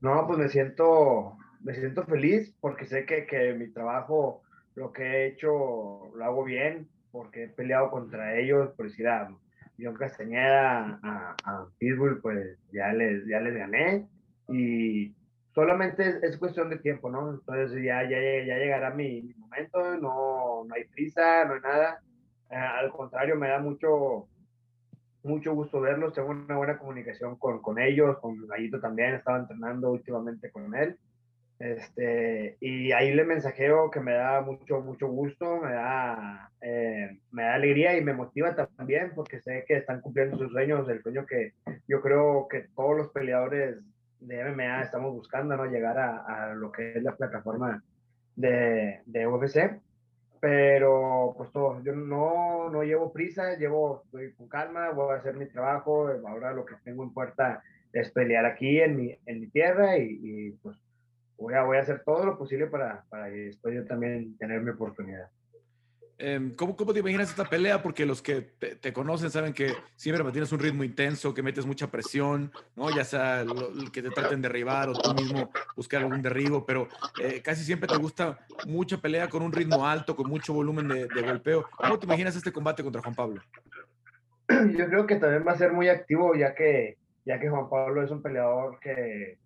[0.00, 4.42] No, pues me siento, me siento feliz porque sé que, que mi trabajo,
[4.74, 9.06] lo que he hecho, lo hago bien, porque he peleado contra ellos, por decir,
[9.78, 14.06] John Castañeda a, a, Pitbull, pues ya les, ya les gané
[14.48, 15.14] y
[15.54, 17.30] solamente es, cuestión de tiempo, ¿no?
[17.30, 22.00] Entonces ya, ya, ya llegará mi, momento, no, no hay prisa, no hay nada.
[22.50, 24.28] Eh, al contrario, me da mucho,
[25.22, 29.90] mucho gusto verlos, tengo una buena comunicación con, con ellos, con Gallito también, estaba entrenando
[29.90, 30.98] últimamente con él.
[31.62, 37.44] Este, y ahí le mensajeo que me da mucho, mucho gusto, me da, eh, me
[37.44, 41.24] da alegría y me motiva también porque sé que están cumpliendo sus sueños, el sueño
[41.24, 41.52] que
[41.86, 43.76] yo creo que todos los peleadores
[44.18, 45.66] de MMA estamos buscando, ¿no?
[45.66, 47.80] Llegar a, a lo que es la plataforma
[48.34, 49.80] de, de UFC.
[50.40, 55.36] Pero pues todo, yo no, no llevo prisa, llevo, estoy con calma, voy a hacer
[55.36, 59.46] mi trabajo, ahora lo que tengo en puerta es pelear aquí en mi, en mi
[59.46, 60.81] tierra y, y pues
[61.42, 64.70] voy a, voy a hacer todo lo posible para, para después yo también tener mi
[64.70, 65.28] oportunidad.
[66.18, 67.82] Em, ¿Cómo, ¿Cómo, te imaginas esta pelea?
[67.82, 71.88] Porque los que te, conocen saben que siempre mantienes un ritmo intenso, que metes mucha
[71.88, 72.94] presión, ¿no?
[72.94, 73.44] Ya sea
[73.92, 76.86] que te traten de derribar o tú mismo buscar algún derribo, pero
[77.20, 78.38] eh, casi siempre te gusta
[78.68, 81.68] mucha pelea con un ritmo alto, con mucho volumen de, de, golpeo.
[81.76, 83.42] ¿Cómo te imaginas este combate contra Juan Pablo?
[84.78, 88.00] Yo creo que también va a ser muy activo, ya que, ya que Juan Pablo
[88.00, 89.38] es un peleador que,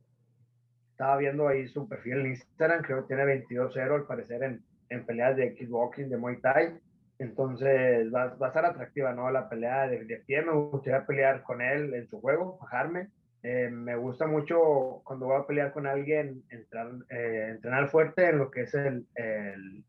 [0.97, 5.05] estaba viendo ahí su perfil en Instagram, creo que tiene 22-0 al parecer en, en,
[5.05, 6.73] peleas de kickboxing, de Muay Thai.
[7.19, 9.31] Entonces va, va a ser atractiva, ¿no?
[9.31, 13.09] La pelea de, de, pie, me gustaría pelear con él en su juego, bajarme.
[13.43, 18.39] Eh, me gusta mucho cuando voy a pelear con alguien, entrar, eh, entrenar fuerte en
[18.39, 19.85] lo que es el, el,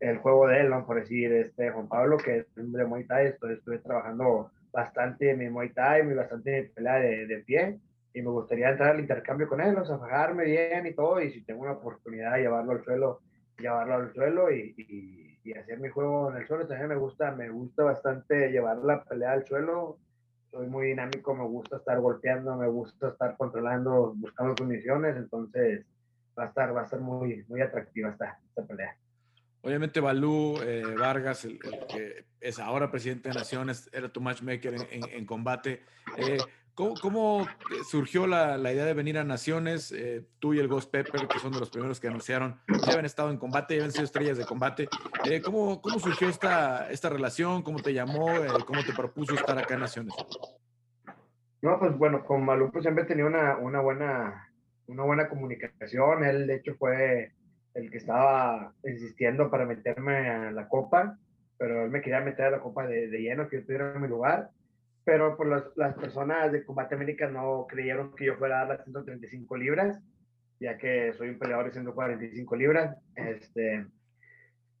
[0.00, 0.86] el, juego de él, ¿no?
[0.86, 5.50] Por decir, este Juan Pablo, que es de Muay Thai, estoy, estoy trabajando bastante mi
[5.50, 7.78] Muay Thai, bastante en pelea de, de pie
[8.14, 9.98] y me gustaría entrar al intercambio con él, o sea,
[10.32, 13.20] bien y todo, y si tengo una oportunidad de llevarlo al suelo,
[13.58, 17.32] llevarlo al suelo y, y, y, hacer mi juego en el suelo, también me gusta,
[17.32, 19.98] me gusta bastante llevar la pelea al suelo,
[20.50, 25.84] soy muy dinámico, me gusta estar golpeando, me gusta estar controlando, buscando condiciones, entonces
[26.38, 28.96] va a estar, va a ser muy, muy atractiva esta, esta pelea.
[29.60, 34.82] Obviamente Balú eh, Vargas, el, que es ahora presidente de Naciones, era tu matchmaker en,
[34.90, 35.82] en, en combate.
[36.16, 36.38] Eh,
[36.78, 37.44] ¿Cómo,
[37.90, 39.90] surgió la, idea de venir a Naciones?
[39.90, 43.04] Eh, tú y el Ghost Pepper, que son de los primeros que anunciaron, ya habían
[43.04, 44.88] estado en combate, ya habían sido estrellas de combate.
[45.28, 47.62] Eh, ¿cómo, ¿cómo, surgió esta, esta relación?
[47.62, 48.30] ¿Cómo te llamó?
[48.30, 50.14] Eh, ¿Cómo te propuso estar acá en Naciones?
[51.62, 54.48] No, pues bueno, con Malú pues, siempre tenía una, una, buena,
[54.86, 56.22] una buena comunicación.
[56.22, 57.32] Él, de hecho, fue
[57.74, 61.18] el que estaba insistiendo para meterme a la copa,
[61.58, 64.06] pero él me quería meter a la copa de, de lleno, que yo tuviera mi
[64.06, 64.52] lugar
[65.08, 68.76] pero por las, las, personas de Combate América no creyeron que yo fuera a dar
[68.76, 69.98] las 135 libras,
[70.60, 72.94] ya que soy un peleador de 145 libras.
[73.14, 73.86] Este,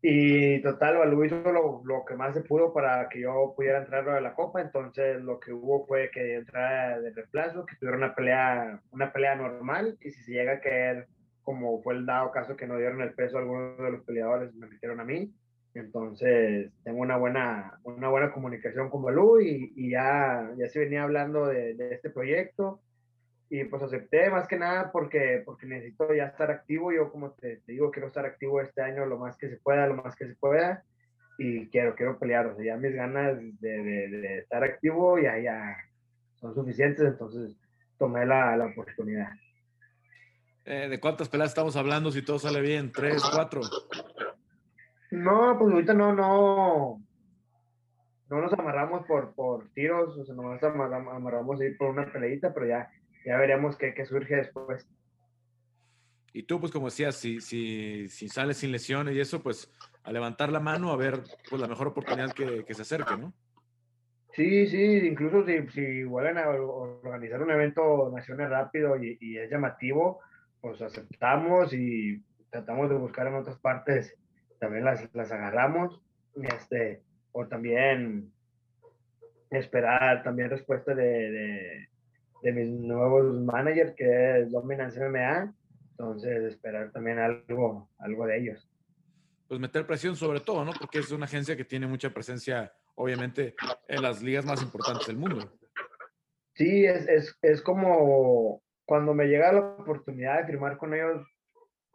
[0.02, 4.06] y total, Balú hizo lo, lo, que más se pudo para que yo pudiera entrar
[4.06, 8.14] a la copa, entonces lo que hubo fue que entrara de reemplazo, que tuviera una
[8.14, 11.08] pelea, una pelea normal, y si se llega a caer,
[11.40, 14.54] como fue el dado caso que no dieron el peso a algunos de los peleadores,
[14.54, 15.32] me metieron a mí,
[15.78, 21.04] entonces, tengo una buena, una buena comunicación con Balú y, y ya, ya se venía
[21.04, 22.80] hablando de, este proyecto.
[23.50, 26.92] Y pues acepté más que nada porque, porque necesito ya estar activo.
[26.92, 29.94] Yo, como te, digo, quiero estar activo este año lo más que se pueda, lo
[29.94, 30.84] más que se pueda.
[31.38, 32.46] Y quiero, quiero pelear.
[32.46, 35.76] O sea, ya mis ganas de, de, estar activo ya, ya
[36.40, 37.06] son suficientes.
[37.06, 37.56] Entonces,
[37.98, 39.30] tomé la, la oportunidad.
[40.64, 42.92] Eh, ¿De cuántas peleas estamos hablando si todo sale bien?
[42.92, 43.62] ¿Tres, cuatro?
[45.10, 47.02] No, pues ahorita no, no,
[48.28, 52.52] no nos amarramos por, por tiros, o sea, nos amarramos, amarramos ir por una peleita,
[52.52, 52.90] pero ya,
[53.24, 54.86] ya veremos qué, qué, surge después.
[56.34, 59.72] Y tú, pues como decías, si, si, si sales sin lesiones y eso, pues
[60.04, 63.32] a levantar la mano a ver pues, la mejor oportunidad que, que se acerque, ¿no?
[64.34, 69.50] Sí, sí, incluso si, si vuelven a organizar un evento nacional rápido y, y es
[69.50, 70.20] llamativo,
[70.60, 74.14] pues aceptamos y tratamos de buscar en otras partes
[74.58, 76.00] también las, las agarramos,
[76.42, 77.02] este,
[77.32, 78.32] o también
[79.50, 81.88] esperar también respuesta de, de,
[82.42, 85.54] de mis nuevos managers, que es Dominance MMA,
[85.92, 88.68] entonces esperar también algo, algo de ellos.
[89.48, 90.72] Pues meter presión sobre todo, ¿no?
[90.78, 93.54] Porque es una agencia que tiene mucha presencia, obviamente,
[93.88, 95.50] en las ligas más importantes del mundo.
[96.54, 101.26] Sí, es, es, es como cuando me llega la oportunidad de firmar con ellos,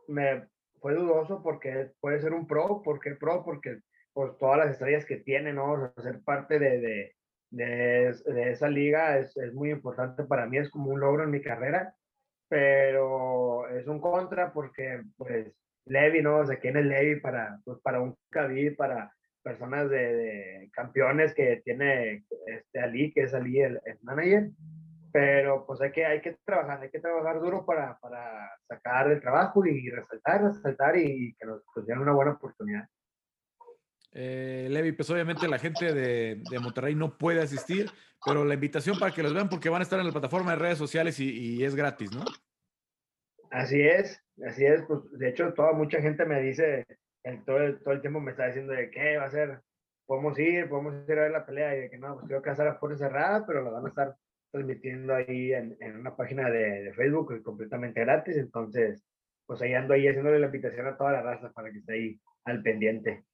[0.08, 0.48] me
[0.84, 3.80] fue dudoso porque puede ser un pro, porque pro, porque
[4.12, 5.72] pues todas las estrellas que tiene, ¿no?
[5.72, 7.16] O sea, ser parte de, de,
[7.50, 11.32] de, de esa liga es, es, muy importante para mí, es como un logro en
[11.32, 11.96] mi carrera,
[12.50, 15.56] pero es un contra porque, pues,
[15.86, 16.40] Levi, ¿no?
[16.40, 21.62] O sea, ¿quién es Levi para, pues, para un Khabib, para personas de, campeones que
[21.64, 24.50] tiene este Ali, que es Ali el, el manager?
[25.14, 29.22] Pero pues hay que, hay que trabajar, hay que trabajar duro para, para sacar el
[29.22, 32.88] trabajo y resaltar, resaltar y, que nos pues, den una buena oportunidad.
[34.12, 37.92] Eh, Levi, pues obviamente la gente de, de, Monterrey no puede asistir,
[38.26, 40.58] pero la invitación para que los vean porque van a estar en la plataforma de
[40.58, 42.24] redes sociales y, y es gratis, ¿no?
[43.52, 44.82] Así es, así es.
[44.88, 46.88] Pues, de hecho, toda mucha gente me dice,
[47.24, 49.62] el, todo, el, todo el tiempo me está diciendo de qué va a ser,
[50.08, 52.50] podemos ir, podemos ir a ver la pelea y de que no, pues creo que
[52.50, 54.16] va a estar a puerta cerrada, pero la van a estar
[54.54, 58.38] transmitiendo ahí en, una página de, de, Facebook completamente gratis.
[58.38, 59.04] Entonces,
[59.48, 62.20] pues ahí ando ahí haciéndole la invitación a toda la raza para que esté ahí
[62.46, 63.26] al pendiente.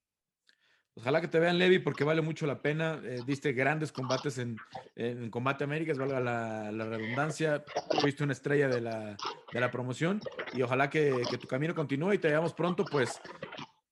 [0.94, 3.00] Ojalá que te vean, Levi, porque vale mucho la pena.
[3.04, 4.56] Eh, diste grandes combates en,
[4.96, 7.64] en Combate Américas, valga la, redundancia.
[8.00, 9.16] Fuiste una estrella de la,
[9.52, 10.20] de la promoción
[10.54, 13.20] y ojalá que, tu camino continúe y te veamos pronto, pues,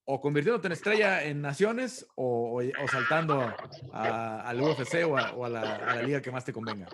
[0.06, 3.54] o convirtiéndote en estrella en Naciones o, o, saltando
[3.92, 6.88] al UFC o, a la liga que más te convenga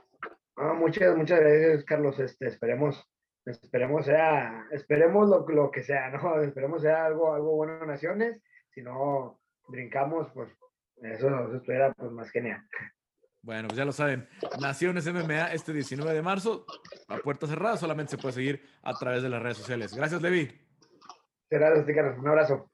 [0.56, 2.18] muchas, muchas gracias, Carlos.
[2.18, 3.06] Este, esperemos,
[3.44, 6.40] esperemos sea, esperemos lo, lo, que sea, ¿no?
[6.42, 8.40] Esperemos sea algo, algo bueno en Naciones.
[8.70, 10.50] Si no brincamos, pues
[11.02, 12.62] eso, eso estuviera pues, más genial.
[13.42, 14.26] Bueno, pues ya lo saben.
[14.58, 16.64] Naciones MMA este 19 de marzo,
[17.08, 19.94] a puerta cerrada, solamente se puede seguir a través de las redes sociales.
[19.94, 20.50] Gracias, Levi.
[21.50, 22.18] Gracias, Carlos.
[22.18, 22.70] Un abrazo.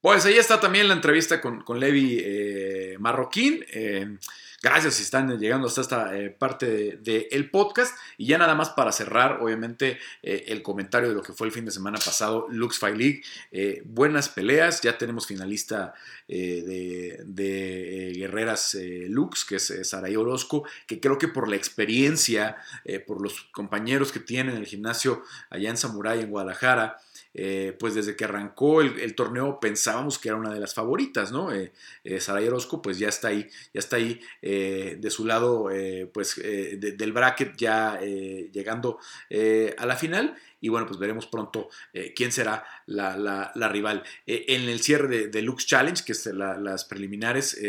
[0.00, 3.64] Pues ahí está también la entrevista con, con Levi eh, Marroquín.
[3.72, 4.18] Eh,
[4.62, 7.98] Gracias si están llegando hasta esta eh, parte del podcast.
[8.16, 11.52] Y ya nada más para cerrar, obviamente, eh, el comentario de lo que fue el
[11.52, 13.22] fin de semana pasado, Lux Fight League.
[13.50, 15.94] Eh, buenas peleas, ya tenemos finalista
[16.28, 18.76] de, Guerreras
[19.08, 22.56] Lux, que es Saray Orozco, que creo que por la experiencia,
[23.06, 26.98] por los compañeros que tiene en el gimnasio allá en Samurai, en Guadalajara,
[27.34, 31.52] eh, pues desde que arrancó el, torneo pensábamos que era una de las favoritas, ¿no?
[31.52, 31.72] Eh,
[32.04, 35.68] eh Saray Orozco pues ya está ahí, ya está ahí de su lado,
[36.12, 38.98] pues del bracket ya llegando
[39.76, 41.68] a la final y bueno, pues veremos pronto
[42.16, 44.02] quién será la, rival.
[44.26, 47.60] en el cierre de, Lux Challenge, que es las preliminares,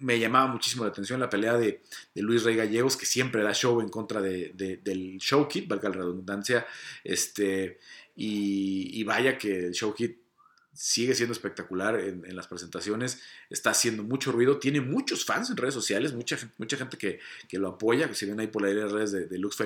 [0.00, 1.82] me llamaba muchísimo la atención la pelea de,
[2.14, 6.66] Luis Rey Gallegos, que siempre da show en contra del show kit, valga la redundancia,
[7.04, 7.78] este,
[8.20, 9.94] y, vaya que el show
[10.78, 13.20] sigue siendo espectacular en, las presentaciones,
[13.50, 17.18] está haciendo mucho ruido, tiene muchos fans en redes sociales, mucha, mucha gente que,
[17.58, 19.58] lo apoya, que si ven ahí por las redes de, de Lux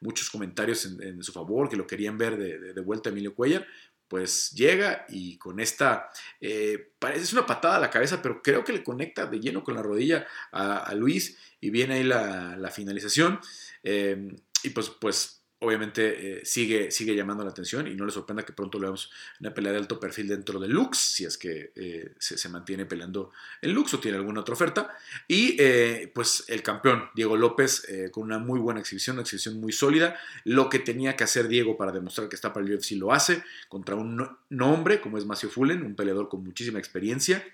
[0.00, 3.68] muchos comentarios en, su favor, que lo querían ver de, vuelta a Emilio Cuellar,
[4.08, 8.72] pues llega y con esta, eh, parece una patada a la cabeza, pero creo que
[8.72, 13.38] le conecta de lleno con la rodilla a, Luis y viene ahí la, finalización.
[13.84, 14.34] Eh,
[14.64, 18.52] y pues, pues obviamente eh, sigue, sigue llamando la atención y no le sorprenda que
[18.52, 22.14] pronto le veamos una pelea de alto perfil dentro de Lux, si es que eh,
[22.18, 24.96] se, mantiene peleando en Lux o tiene alguna otra oferta.
[25.26, 29.72] Y eh, pues el campeón, Diego López, con una muy buena exhibición, una exhibición muy
[29.72, 30.16] sólida.
[30.44, 33.42] Lo que tenía que hacer Diego para demostrar que está para el UFC lo hace,
[33.68, 37.44] contra un nombre como es Macio Fullen, un peleador con muchísima experiencia,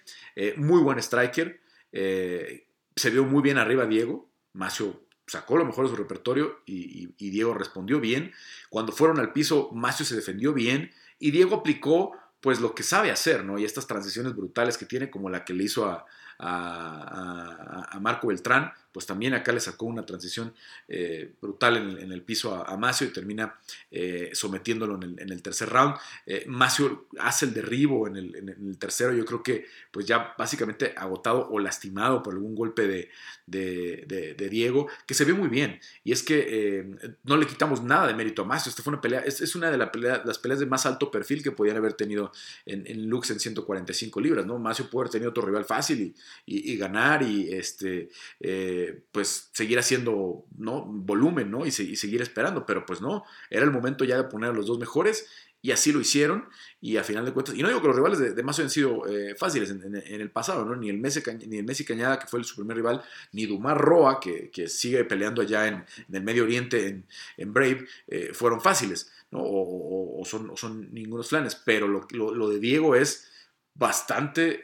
[0.56, 1.60] muy buen striker.
[1.90, 7.54] se vio muy bien arriba Diego, Macio sacó lo mejor de su repertorio y, Diego
[7.54, 8.32] respondió bien.
[8.68, 13.10] Cuando fueron al piso, Macio se defendió bien y Diego aplicó pues lo que sabe
[13.10, 13.58] hacer, ¿no?
[13.58, 16.04] Y estas transiciones brutales que tiene, como la que le hizo a,
[16.38, 20.54] a, Marco Beltrán, pues también acá le sacó una transición
[20.86, 23.58] eh, brutal en, el piso a, Macio y termina
[23.90, 25.96] eh, sometiéndolo en el, tercer round.
[26.26, 31.48] Eh, Macio hace el derribo en el, tercero, yo creo que pues ya básicamente agotado
[31.50, 33.10] o lastimado por algún golpe
[33.46, 35.80] de, Diego, que se ve muy bien.
[36.04, 36.86] Y es que
[37.24, 38.70] no le quitamos nada de mérito a Macio.
[38.70, 41.76] Esta fue una pelea, es, una de las peleas de más alto perfil que podían
[41.76, 42.30] haber tenido
[42.64, 44.60] en, Lux en 145 libras, ¿no?
[44.60, 46.14] Macio puede haber tenido otro rival fácil
[46.46, 48.08] y, ganar y este,
[48.40, 50.84] eh, pues seguir haciendo ¿no?
[50.84, 51.66] volumen ¿no?
[51.66, 54.78] Y, seguir esperando, pero pues no, era el momento ya de poner a los dos
[54.78, 55.26] mejores
[55.64, 56.46] y así lo hicieron
[56.80, 59.06] y a final de cuentas, y no digo que los rivales de, de han sido
[59.06, 60.76] eh, fáciles en, el pasado, ¿no?
[60.76, 64.20] ni, el Messi, ni el Messi Cañada, que fue su primer rival, ni Dumar Roa,
[64.20, 67.04] que, sigue peleando allá en, el Medio Oriente,
[67.38, 69.38] en, Brave, eh, fueron fáciles, ¿no?
[69.42, 73.30] o, son, son ningunos planes, pero lo, lo, de Diego es
[73.74, 74.60] bastante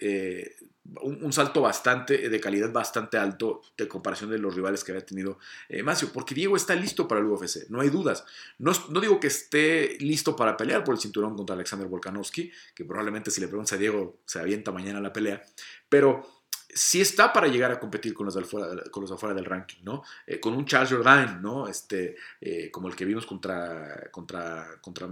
[1.03, 5.39] un, salto bastante, de calidad bastante alto de comparación de los rivales que había tenido
[5.69, 8.25] eh, Macio, porque Diego está listo para el UFC, no hay dudas.
[8.59, 12.85] No, no, digo que esté listo para pelear por el cinturón contra Alexander Volkanovski, que
[12.85, 15.43] probablemente si le preguntas a Diego se avienta mañana la pelea,
[15.89, 16.27] pero
[16.69, 19.83] sí está para llegar a competir con los de afuera, con los afuera del ranking,
[19.83, 20.03] ¿no?
[20.27, 21.69] Eh, con un Charles Jourdain, ¿no?
[21.69, 25.09] Este, eh, como el que vimos contra, contra, contra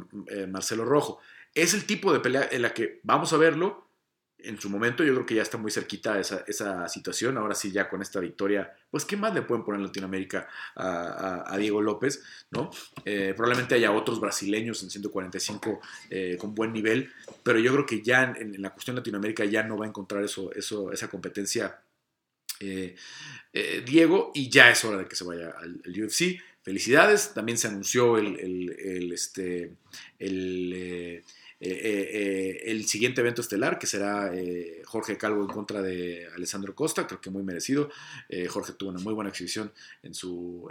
[0.49, 1.21] Marcelo Rojo.
[1.55, 3.88] Es el tipo de pelea en la que vamos a verlo,
[4.41, 7.37] en su momento yo creo que ya está muy cerquita esa, esa situación.
[7.39, 11.57] Ahora sí, ya con esta victoria, pues ¿qué más le pueden poner en Latinoamérica a,
[11.59, 12.23] Diego López?
[12.51, 12.71] ¿no?
[13.05, 15.81] Eh, probablemente haya otros brasileños en 145
[16.11, 17.11] eh, con buen nivel,
[17.43, 20.53] pero yo creo que ya en, la cuestión Latinoamérica ya no va a encontrar eso,
[20.53, 21.81] eso, esa competencia
[22.61, 22.95] eh,
[23.87, 26.41] Diego y ya es hora de que se vaya al, UFC.
[26.63, 29.73] Felicidades, también se anunció el, el este,
[30.19, 31.25] el
[31.61, 34.33] eh, eh, eh, el siguiente evento estelar, que será
[34.85, 37.91] Jorge Calvo en contra de Alessandro Costa, creo que muy merecido.
[38.49, 40.69] Jorge tuvo una muy buena exhibición en su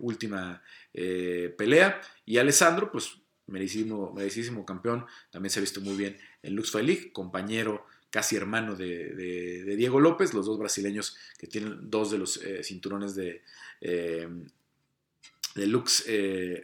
[0.00, 0.62] última
[0.92, 2.00] pelea.
[2.26, 3.16] Y Alessandro, pues
[3.46, 8.74] merecidísimo, campeón, también se ha visto muy bien en Lux Fight League, compañero casi hermano
[8.74, 13.42] de, Diego López, los dos brasileños que tienen dos de los cinturones de,
[13.80, 16.04] de Lux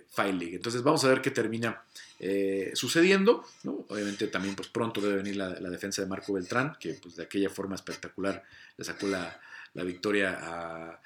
[0.09, 0.57] Fight League.
[0.57, 1.83] Entonces vamos a ver qué termina
[2.19, 3.45] eh, sucediendo.
[3.65, 7.51] Obviamente también pues, pronto debe venir la, defensa de Marco Beltrán, que pues, de aquella
[7.51, 8.43] forma espectacular
[8.77, 9.41] le sacó la,
[9.75, 11.01] victoria a,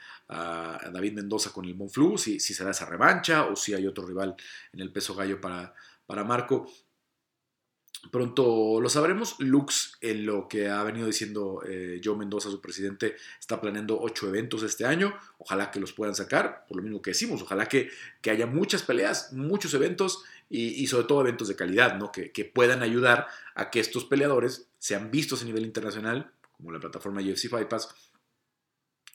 [0.92, 4.36] David Mendoza con el Monflu, si, si será esa revancha o si hay otro rival
[4.72, 5.74] en el peso gallo para,
[6.06, 6.70] para Marco.
[8.10, 9.36] Pronto lo sabremos.
[9.38, 14.26] Lux, en lo que ha venido diciendo eh, Joe Mendoza, su presidente, está planeando ocho
[14.26, 15.14] eventos este año.
[15.38, 17.42] Ojalá que los puedan sacar, por lo mismo que decimos.
[17.42, 17.90] Ojalá que,
[18.22, 22.10] que haya muchas peleas, muchos eventos y, sobre todo eventos de calidad, ¿no?
[22.10, 27.20] Que, puedan ayudar a que estos peleadores sean vistos a nivel internacional, como la plataforma
[27.20, 27.94] UFC Fight Pass,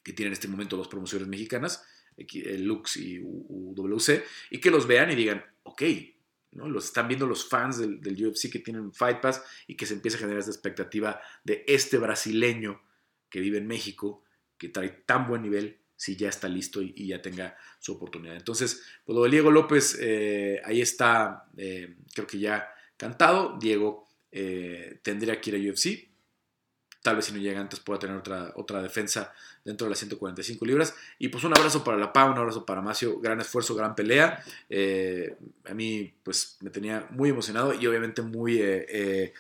[0.02, 1.84] que tienen en este momento dos promociones mexicanas,
[2.18, 5.82] Lux y UWC, y que los vean y digan, ok,
[6.56, 10.18] Los están viendo los fans del, UFC que tienen Fight Pass y que se empieza
[10.18, 12.82] a generar esta expectativa de este brasileño
[13.30, 14.24] que vive en México,
[14.58, 18.36] que trae tan buen nivel, si ya está listo y, ya tenga su oportunidad.
[18.36, 23.58] Entonces, pues lo de Diego López, eh, ahí está, eh, creo que ya cantado.
[23.60, 24.08] Diego
[25.02, 26.15] tendría que ir a UFC.
[27.06, 29.32] Tal vez si no llega antes pueda tener otra, otra defensa
[29.64, 30.96] dentro de las 145 libras.
[31.20, 33.20] Y pues un abrazo para La Pau, un abrazo para Macio.
[33.20, 34.44] Gran esfuerzo, gran pelea.
[34.72, 35.36] Eh,
[35.70, 39.34] a mí pues me tenía muy emocionado y obviamente muy, eh, eh,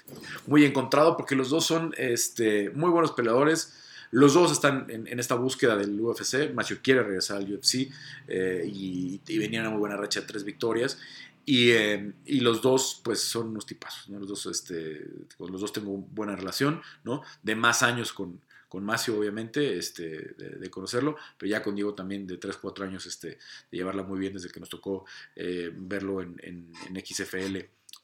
[0.45, 3.74] muy encontrado porque los dos son este, muy buenos peleadores.
[4.11, 6.53] Los dos están en, esta búsqueda del UFC.
[6.53, 7.89] Macio quiere regresar al UFC
[8.28, 10.99] y, y, venía una muy buena racha de tres victorias.
[11.48, 14.08] Eh, y, los dos, pues, son unos tipazos.
[14.10, 15.06] Los dos, este,
[15.38, 17.22] con los dos tengo buena relación, ¿no?
[17.43, 22.26] De más años con, con Macio, obviamente, este, de, conocerlo, pero ya con Diego también
[22.28, 23.38] de 3, 4 años, este, de
[23.78, 27.58] llevarla muy bien desde que nos tocó eh, verlo en, en, en XFL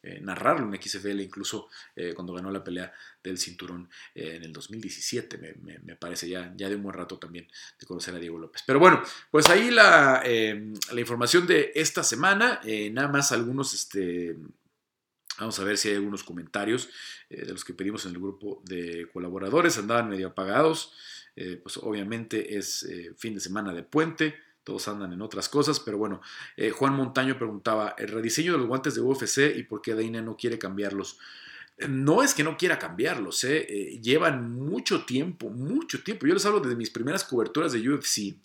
[0.03, 2.91] eh, narrarlo en XFL, incluso eh, cuando ganó la pelea
[3.23, 7.47] del cinturón eh, en el 2017, me, parece ya, ya de un buen rato también
[7.79, 8.63] de conocer a Diego López.
[8.65, 14.37] Pero bueno, pues ahí la, la información de esta semana, nada más algunos, este,
[15.37, 16.89] vamos a ver si hay algunos comentarios
[17.29, 20.93] de los que pedimos en el grupo de colaboradores, andaban medio apagados,
[21.35, 22.87] pues obviamente es
[23.17, 26.21] fin de semana de puente todos andan en otras cosas, pero bueno,
[26.55, 30.21] eh, Juan Montaño preguntaba, el rediseño de los guantes de UFC y por qué Dana
[30.21, 31.17] no quiere cambiarlos.
[31.87, 36.27] No es que no quiera cambiarlos, eh, eh, llevan mucho tiempo, mucho tiempo.
[36.27, 38.35] Yo les hablo desde mis primeras coberturas de UFC.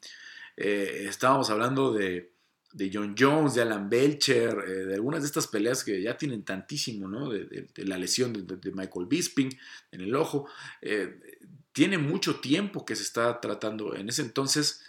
[0.57, 2.33] estábamos hablando de,
[2.93, 4.57] John Jones, de Alan Belcher,
[4.87, 7.29] de algunas de estas peleas que ya tienen tantísimo, ¿no?
[7.29, 9.51] De, la lesión de, Michael Bisping
[9.93, 10.49] en el ojo.
[11.73, 13.95] tiene mucho tiempo que se está tratando.
[13.95, 14.81] En ese entonces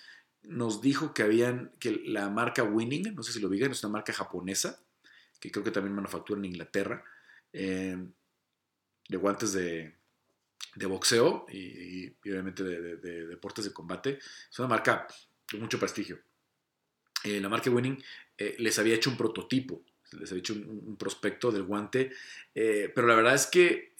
[0.47, 3.93] nos dijo que habían, que la marca Winning, no sé si lo digan, es una
[3.93, 4.81] marca japonesa,
[5.39, 7.03] que creo que también manufactura en Inglaterra,
[7.53, 8.11] em,
[9.07, 9.93] de guantes de,
[10.87, 14.19] boxeo y, obviamente de, deportes de combate.
[14.51, 15.07] Es una marca
[15.51, 16.19] de mucho prestigio.
[17.23, 18.01] Eh, la marca Winning
[18.37, 22.11] eh, les había hecho un prototipo, les había hecho un, prospecto del guante,
[22.53, 23.93] eh, pero la verdad es que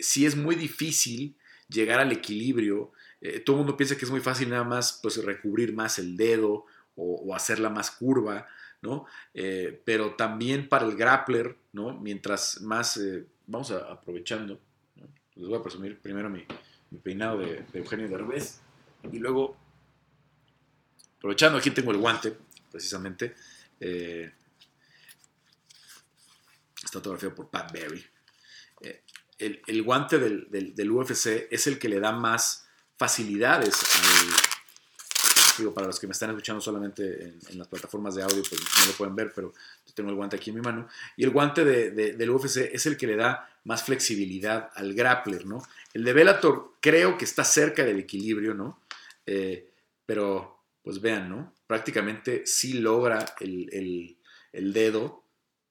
[0.00, 1.36] sí es muy difícil
[1.68, 2.92] llegar al equilibrio
[3.24, 6.16] eh, todo el mundo piensa que es muy fácil nada más pues, recubrir más el
[6.16, 6.66] dedo
[6.96, 8.48] o, hacerla más curva,
[8.82, 9.06] ¿no?
[9.32, 11.96] Eh, pero también para el grappler, ¿no?
[11.98, 14.60] Mientras más, eh, vamos aprovechando,
[15.36, 16.44] les voy a presumir primero mi,
[17.02, 18.60] peinado de, Eugenio Derbez
[19.10, 19.56] y luego,
[21.16, 22.36] aprovechando, aquí tengo el guante,
[22.70, 23.34] precisamente,
[23.78, 24.32] está
[26.98, 28.04] autografiado por Pat Berry.
[29.38, 32.68] El, guante del, del UFC es el que le da más
[33.02, 33.74] facilidades
[35.58, 38.86] digo, para los que me están escuchando solamente en, las plataformas de audio, pues no
[38.86, 39.52] lo pueden ver, pero
[39.86, 40.88] yo tengo el guante aquí en mi mano.
[41.16, 45.46] Y el guante de, del UFC es el que le da más flexibilidad al grappler,
[45.46, 45.62] ¿no?
[45.94, 48.80] El de Bellator creo que está cerca del equilibrio, ¿no?
[49.26, 49.68] Eh,
[50.06, 51.54] pero, pues vean, ¿no?
[51.66, 54.16] Prácticamente sí logra el,
[54.52, 55.24] dedo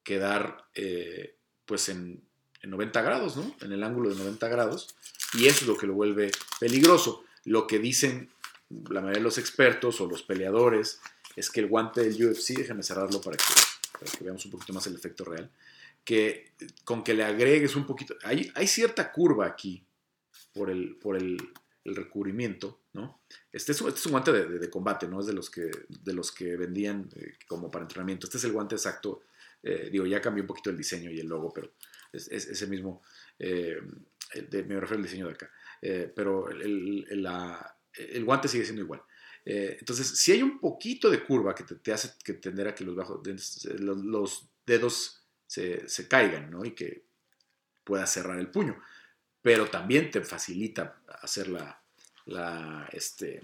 [0.04, 2.22] quedar, eh, pues en,
[2.62, 3.56] en 90 grados, ¿no?
[3.62, 4.96] En el ángulo de 90 grados.
[5.34, 7.24] Y eso es lo que lo vuelve peligroso.
[7.46, 8.30] Lo que dicen
[8.90, 11.02] la mayoría de los expertos o los peleadores
[11.36, 14.88] es que el guante del UFC, déjame cerrarlo para que, que veamos un poquito más
[14.88, 15.50] el efecto real,
[16.04, 16.52] que
[16.84, 19.84] con que le agregues un poquito, hay, hay cierta curva aquí
[20.54, 21.38] por el, por el,
[21.84, 23.22] recubrimiento, ¿no?
[23.52, 26.32] Este es, este es un guante de, combate, no es de los que, de los
[26.32, 28.28] que vendían eh, como para entrenamiento.
[28.28, 29.24] Este es el guante exacto,
[29.64, 31.72] eh, digo, ya cambió un poquito el diseño y el logo, pero
[32.14, 33.02] es, ese mismo,
[33.40, 33.82] eh,
[34.34, 35.52] me refiero al diseño de acá.
[35.82, 39.02] Eh, pero el, el, guante sigue siendo igual.
[39.46, 42.84] Eh, entonces, si hay un poquito de curva que te, hace que tender a que
[42.84, 46.64] los, dedos se, se, caigan ¿no?
[46.64, 47.06] y que
[47.84, 48.80] puedas cerrar el puño,
[49.42, 51.82] pero también te facilita hacer la,
[52.26, 53.42] la, este,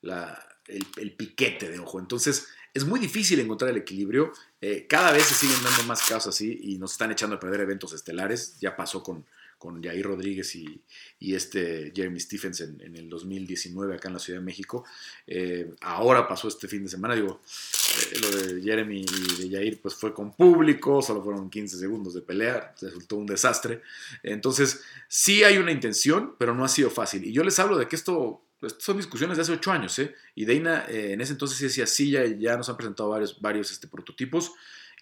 [0.00, 2.00] la, el, piquete de ojo.
[2.00, 4.32] Entonces, es muy difícil encontrar el equilibrio.
[4.60, 7.60] Eh, cada vez se siguen dando más casos así y nos están echando a perder
[7.60, 8.58] eventos estelares.
[8.60, 9.26] Ya pasó con,
[9.62, 10.82] con Jair Rodríguez y,
[11.20, 14.84] este Jeremy Stephens en, el 2019 acá en la Ciudad de México.
[15.24, 19.80] Eh, ahora pasó este fin de semana, digo, eh, lo de Jeremy y de Jair
[19.80, 23.82] pues fue con público, solo fueron 15 segundos de pelea, resultó un desastre.
[24.24, 27.24] Entonces, sí hay una intención, pero no ha sido fácil.
[27.24, 30.12] Y yo les hablo de que esto pues, son discusiones de hace ocho años, ¿eh?
[30.34, 33.70] Y Dana en ese entonces sí decía, sí, ya, ya nos han presentado varios, varios
[33.70, 34.50] este, prototipos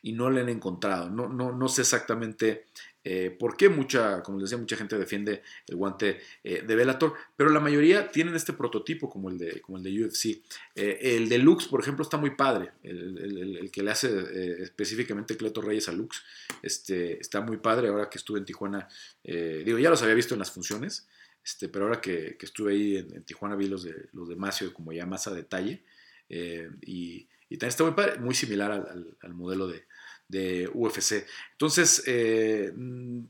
[0.02, 1.10] y no le han encontrado.
[1.10, 2.66] No, no, no sé exactamente
[3.02, 7.14] eh, ¿Por qué mucha, como les decía, mucha gente defiende el guante eh, de Bellator?
[7.36, 10.42] Pero la mayoría tienen este prototipo como el de, como el de UFC.
[10.74, 12.72] Eh, el de Lux, por ejemplo, está muy padre.
[12.82, 16.22] El, que le hace específicamente Cleto Reyes a Lux
[16.62, 17.88] este, está muy padre.
[17.88, 18.88] Ahora que estuve en Tijuana,
[19.22, 21.08] digo, ya los había visto en las funciones,
[21.44, 24.92] este, pero ahora que, estuve ahí en, Tijuana vi los de, los de Macio como
[24.92, 25.84] ya más a detalle.
[26.28, 29.84] y, también está muy padre, muy similar al, modelo de,
[30.30, 31.26] de UFC.
[31.52, 32.72] Entonces, eh,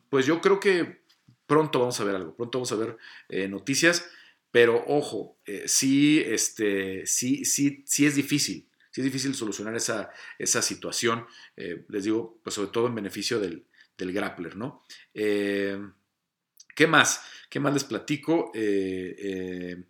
[0.09, 1.03] pues yo creo que
[1.47, 2.97] pronto vamos a ver algo, pronto vamos a ver
[3.29, 4.09] eh, noticias,
[4.51, 10.11] pero ojo, eh, sí, este, sí, sí, sí es difícil, sí es difícil solucionar esa,
[10.39, 13.67] esa situación, les digo, pues sobre todo en beneficio del,
[13.97, 14.83] del grappler, ¿no?
[16.75, 17.23] ¿Qué más?
[17.49, 18.51] ¿Qué más les platico?
[18.55, 19.85] Eh,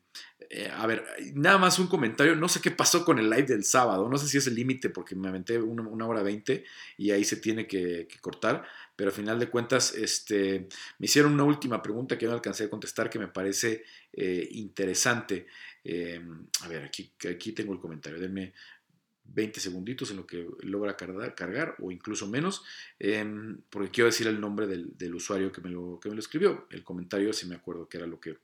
[0.76, 1.04] a ver,
[1.34, 2.34] nada más un comentario.
[2.34, 4.08] No sé qué pasó con el live del sábado.
[4.08, 6.64] No sé si es el límite porque me aventé una, hora veinte
[6.96, 8.64] y ahí se tiene que, cortar.
[8.96, 10.68] Pero al final de cuentas, este,
[10.98, 15.46] me hicieron una última pregunta que no alcancé a contestar que me parece eh, interesante.
[15.84, 18.18] Em, a ver, aquí, tengo el comentario.
[18.18, 18.52] Denme
[19.24, 22.64] 20 segunditos en lo que logra cargar, o incluso menos,
[22.98, 26.66] em, porque quiero decir el nombre del, usuario que me, lo, que me lo escribió.
[26.70, 28.38] El comentario, si me acuerdo que era lo que,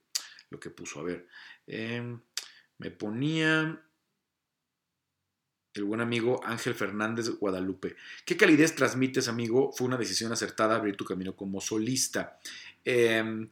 [0.50, 1.00] lo que puso.
[1.00, 1.26] A ver,
[1.66, 2.20] Em,
[2.78, 3.82] me ponía
[5.74, 7.96] el buen amigo Ángel Fernández Guadalupe.
[8.24, 9.72] ¿Qué calidez transmites, amigo?
[9.72, 12.38] Fue una decisión acertada abrir tu camino como solista.
[12.84, 13.48] Em,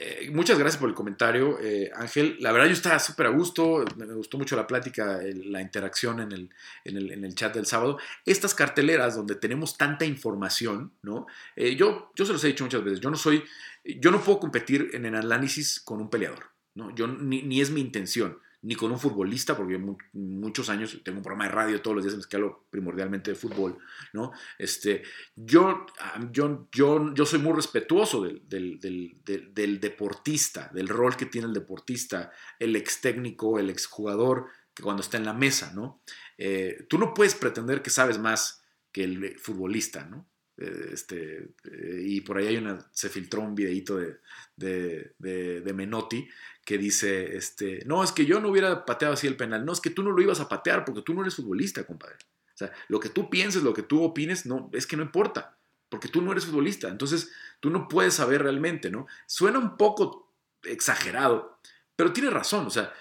[0.00, 2.36] eh, muchas gracias por el comentario, eh, Ángel.
[2.40, 6.32] La verdad yo estaba súper a gusto, me gustó mucho la plática, la interacción en
[6.32, 6.50] el,
[6.84, 7.98] en, el, chat del sábado.
[8.24, 11.26] Estas carteleras donde tenemos tanta información, ¿no?
[11.56, 13.42] Eh, yo, yo se los he dicho muchas veces, yo no soy,
[13.84, 16.57] yo no puedo competir en el análisis con un peleador.
[16.78, 16.94] ¿No?
[16.94, 19.80] Yo ni, es mi intención, ni con un futbolista, porque
[20.12, 23.78] muchos años tengo un programa de radio todos los días que hablo primordialmente de fútbol,
[24.12, 24.30] ¿no?
[24.58, 25.02] Este,
[25.34, 25.86] yo,
[26.30, 32.30] yo, yo, yo soy muy respetuoso del, del, deportista, del rol que tiene el deportista,
[32.60, 36.00] el ex técnico, el ex jugador, que cuando está en la mesa, ¿no?
[36.36, 40.28] Eh, tú no puedes pretender que sabes más que el futbolista, ¿no?
[40.58, 44.16] Eh, este, eh, y por ahí hay una, se filtró un videito de,
[44.56, 45.12] de,
[45.60, 46.28] de, Menotti
[46.68, 49.80] que dice, este, no, es que yo no hubiera pateado así el penal, no, es
[49.80, 52.16] que tú no lo ibas a patear porque tú no eres futbolista, compadre.
[52.52, 55.56] O sea, lo que tú pienses, lo que tú opines, no, es que no importa,
[55.88, 59.06] porque tú no eres futbolista, entonces tú no puedes saber realmente, ¿no?
[59.24, 61.58] Suena un poco exagerado,
[61.96, 62.92] pero tiene razón, o sea,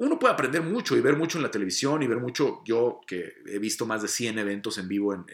[0.00, 3.34] uno puede aprender mucho y ver mucho en la televisión y ver mucho, yo que
[3.46, 5.26] he visto más de 100 eventos en vivo en,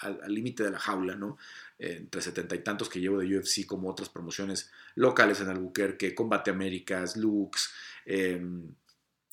[0.00, 1.36] al límite de la jaula, ¿no?
[1.80, 6.52] Entre setenta y tantos que llevo de UFC como otras promociones locales en Albuquerque, Combate
[6.52, 7.74] Américas, Lux,
[8.06, 8.72] em,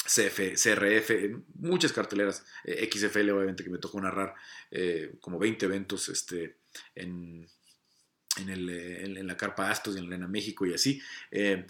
[0.03, 1.11] CF, CRF,
[1.53, 4.33] muchas carteleras, eh, XFL obviamente que me tocó narrar
[4.71, 6.57] eh, como 20 eventos este,
[6.95, 7.47] en,
[8.37, 10.99] en, la Carpa Astos y en Lena México y así.
[11.29, 11.67] Eh,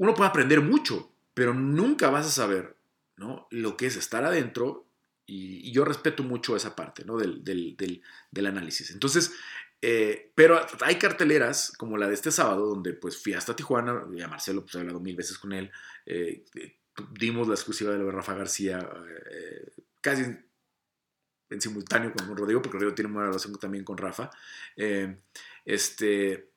[0.00, 2.74] uno puede aprender mucho, pero nunca vas a saber
[3.18, 3.46] ¿no?
[3.50, 4.86] lo que es estar adentro
[5.26, 7.18] y, yo respeto mucho esa parte ¿no?
[7.18, 8.92] del, del, análisis.
[8.92, 9.34] Entonces,
[9.82, 14.22] eh, pero hay carteleras como la de este sábado, donde pues fui hasta Tijuana, y
[14.22, 15.70] a Marcelo pues he hablado mil veces con él,
[16.06, 16.46] eh,
[17.12, 18.78] dimos la exclusiva de lo de Rafa García
[19.30, 19.70] eh,
[20.00, 20.22] casi
[21.50, 24.30] en simultáneo con Rodrigo, porque Rodrigo tiene una relación también con Rafa.
[25.66, 26.49] este,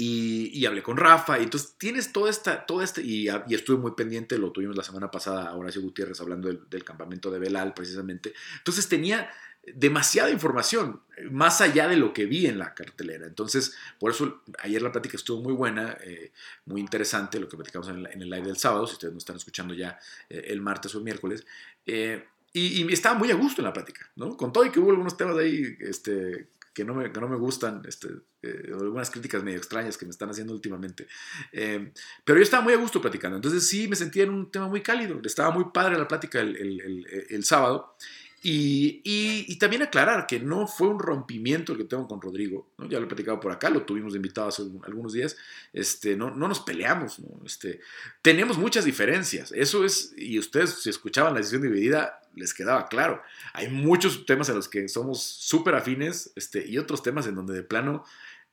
[0.00, 3.92] y, hablé con Rafa, y entonces tienes toda esta, toda este, y, y, estuve muy
[3.92, 8.32] pendiente, lo tuvimos la semana pasada, Horacio Gutiérrez, hablando del, campamento de Belal, precisamente.
[8.58, 9.28] Entonces tenía
[9.74, 11.02] demasiada información,
[11.32, 13.26] más allá de lo que vi en la cartelera.
[13.26, 16.30] Entonces, por eso ayer la plática estuvo muy buena, eh,
[16.66, 19.74] muy interesante, lo que platicamos en, el live del sábado, si ustedes no están escuchando
[19.74, 19.98] ya
[20.30, 21.44] eh, el martes o el miércoles.
[21.86, 24.36] Eh, y, y, estaba muy a gusto en la plática, ¿no?
[24.36, 26.46] Con todo y que hubo algunos temas ahí este,
[26.78, 28.06] que no me, no me gustan, este,
[28.40, 31.08] eh, algunas críticas medio extrañas que me están haciendo últimamente.
[31.50, 31.92] Eh,
[32.24, 34.80] pero yo estaba muy a gusto platicando, entonces sí me sentía en un tema muy
[34.80, 37.96] cálido, estaba muy padre la plática el, el, el, sábado.
[38.40, 42.88] Y, y, también aclarar que no fue un rompimiento el que tengo con Rodrigo, ¿no?
[42.88, 45.36] ya lo he platicado por acá, lo tuvimos de invitado hace algunos días,
[45.72, 47.44] este, no, no nos peleamos, ¿no?
[47.44, 47.80] Este,
[48.22, 53.22] tenemos muchas diferencias, eso es, y ustedes si escuchaban la decisión dividida, les quedaba claro.
[53.52, 57.54] Hay muchos temas en los que somos súper afines este, y otros temas en donde
[57.54, 58.04] de plano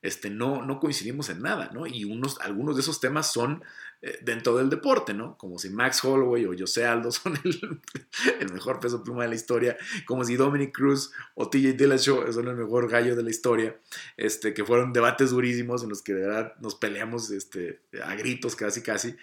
[0.05, 1.87] este, no, no coincidimos en nada, ¿no?
[1.87, 3.63] Y unos, algunos de esos temas son
[4.01, 5.35] eh, dentro del deporte, ¿no?
[5.37, 9.77] Como si Max Holloway o José Aldo son el, mejor peso pluma de la historia,
[10.05, 13.75] como si Dominic Cruz o TJ Dillashaw son el mejor gallo de la historia,
[14.15, 18.55] este, que fueron debates durísimos en los que de verdad nos peleamos este, a gritos
[18.55, 19.15] casi casi,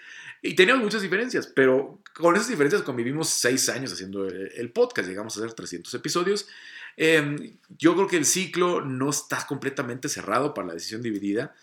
[0.42, 5.36] y teníamos muchas diferencias, pero con esas diferencias convivimos seis años haciendo el podcast, llegamos
[5.36, 6.48] a hacer 300 episodios,
[6.96, 11.54] Em, yo creo que el ciclo no está completamente cerrado para la decisión dividida,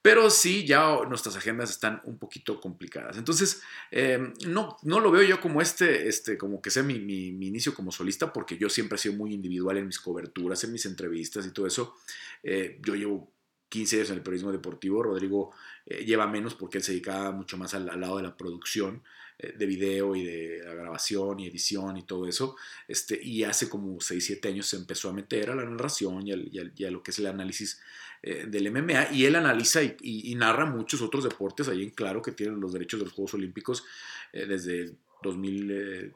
[0.00, 3.16] pero sí ya nuestras agendas están un poquito complicadas.
[3.18, 7.74] Entonces, em, no, no lo veo yo como este, este como que sea mi, inicio
[7.74, 11.46] como solista, porque yo siempre he sido muy individual en mis coberturas, en mis entrevistas
[11.46, 11.96] y todo eso.
[12.42, 13.32] Eh, yo llevo
[13.68, 15.52] 15 años en el periodismo deportivo, Rodrigo
[15.86, 19.02] eh, lleva menos porque él se dedicaba mucho más al, lado de la producción.
[19.40, 22.56] Eh, de video y de grabación y edición y todo eso.
[22.88, 26.32] Este, y hace como 6, 7 años se empezó a meter a la narración y,
[26.32, 27.80] a lo que es el análisis
[28.22, 29.12] eh, del MMA.
[29.12, 32.98] Y él analiza y, narra muchos otros deportes ahí en claro que tienen los derechos
[32.98, 33.84] de los Juegos Olímpicos
[34.32, 34.92] eh, desde
[35.22, 36.14] 2000.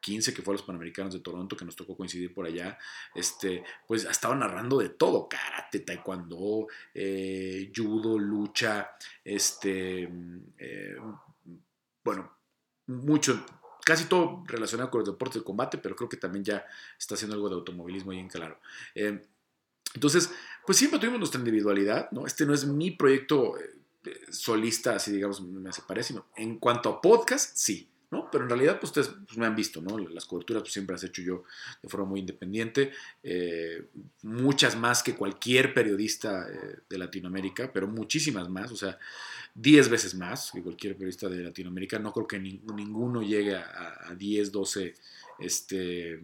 [0.00, 2.78] 15, que fue a los Panamericanos de Toronto, que nos tocó coincidir por allá,
[3.16, 8.92] este, pues estaba narrando de todo, karate, taekwondo, eh, judo, lucha,
[9.24, 10.08] este,
[12.04, 12.37] bueno,
[12.88, 13.44] mucho,
[13.84, 16.66] casi todo relacionado con los deportes de combate, pero creo que también ya
[16.98, 18.58] está haciendo algo de automovilismo ahí en claro.
[18.94, 19.22] Eh,
[19.94, 20.30] entonces,
[20.66, 22.26] pues siempre tuvimos nuestra individualidad, ¿no?
[22.26, 23.54] Este no es mi proyecto
[24.30, 25.70] solista, así digamos, me
[26.02, 27.88] sino en cuanto a podcast, sí.
[28.10, 28.30] ¿No?
[28.30, 29.98] Pero en realidad, pues ustedes pues, me han visto, ¿no?
[29.98, 31.44] Las coberturas pues, siempre las he hecho yo
[31.82, 33.86] de forma muy independiente, eh,
[34.22, 38.98] muchas más que cualquier periodista eh, de Latinoamérica, pero muchísimas más, o sea,
[39.54, 41.98] 10 veces más que cualquier periodista de Latinoamérica.
[41.98, 44.94] No creo que ninguno llegue a, a 10, 12
[45.38, 46.20] este,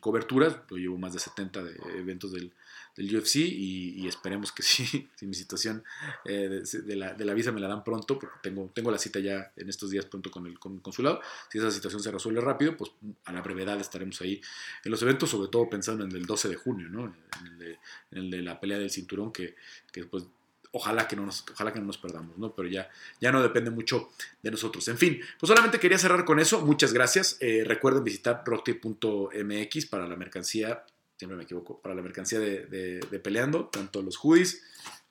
[0.00, 2.52] coberturas, yo llevo más de 70 de eventos del,
[2.98, 5.84] del UFC y, esperemos que sí, si mi situación
[6.24, 9.20] eh, de, la, de, la, visa me la dan pronto, porque tengo, tengo la cita
[9.20, 11.20] ya en estos días pronto con el, consulado,
[11.50, 12.90] si esa situación se resuelve rápido, pues
[13.24, 14.40] a la brevedad estaremos ahí
[14.84, 17.04] en los eventos, sobre todo pensando en el 12 de junio, ¿no?
[17.06, 17.78] en, el de,
[18.10, 19.54] en el de la pelea del cinturón, que,
[19.92, 20.24] que pues
[20.72, 22.54] ojalá que no nos, ojalá que no nos perdamos, ¿no?
[22.54, 24.10] Pero ya, ya no depende mucho
[24.42, 24.86] de nosotros.
[24.88, 26.60] En fin, pues solamente quería cerrar con eso.
[26.64, 27.36] Muchas gracias.
[27.40, 30.84] Eh, recuerden visitar rocktape.mx para la mercancía,
[31.18, 34.62] siempre me equivoco, para la mercancía de, peleando, tanto los hoodies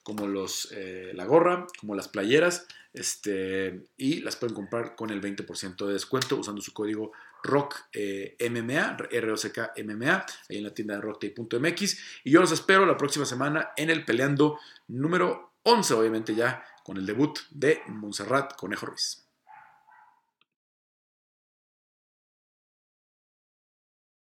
[0.04, 5.22] como los, eh, la gorra, como las playeras, este, y las pueden comprar con el
[5.22, 7.12] 20% de descuento usando su código
[7.44, 11.98] ROCK eh, R-O-C-K MMA, ahí en la tienda de rocktape.mx.
[12.24, 14.58] Y yo los espero la próxima semana en el Peleando
[14.88, 19.27] número 11, obviamente ya con el debut de Montserrat Conejo Ruiz.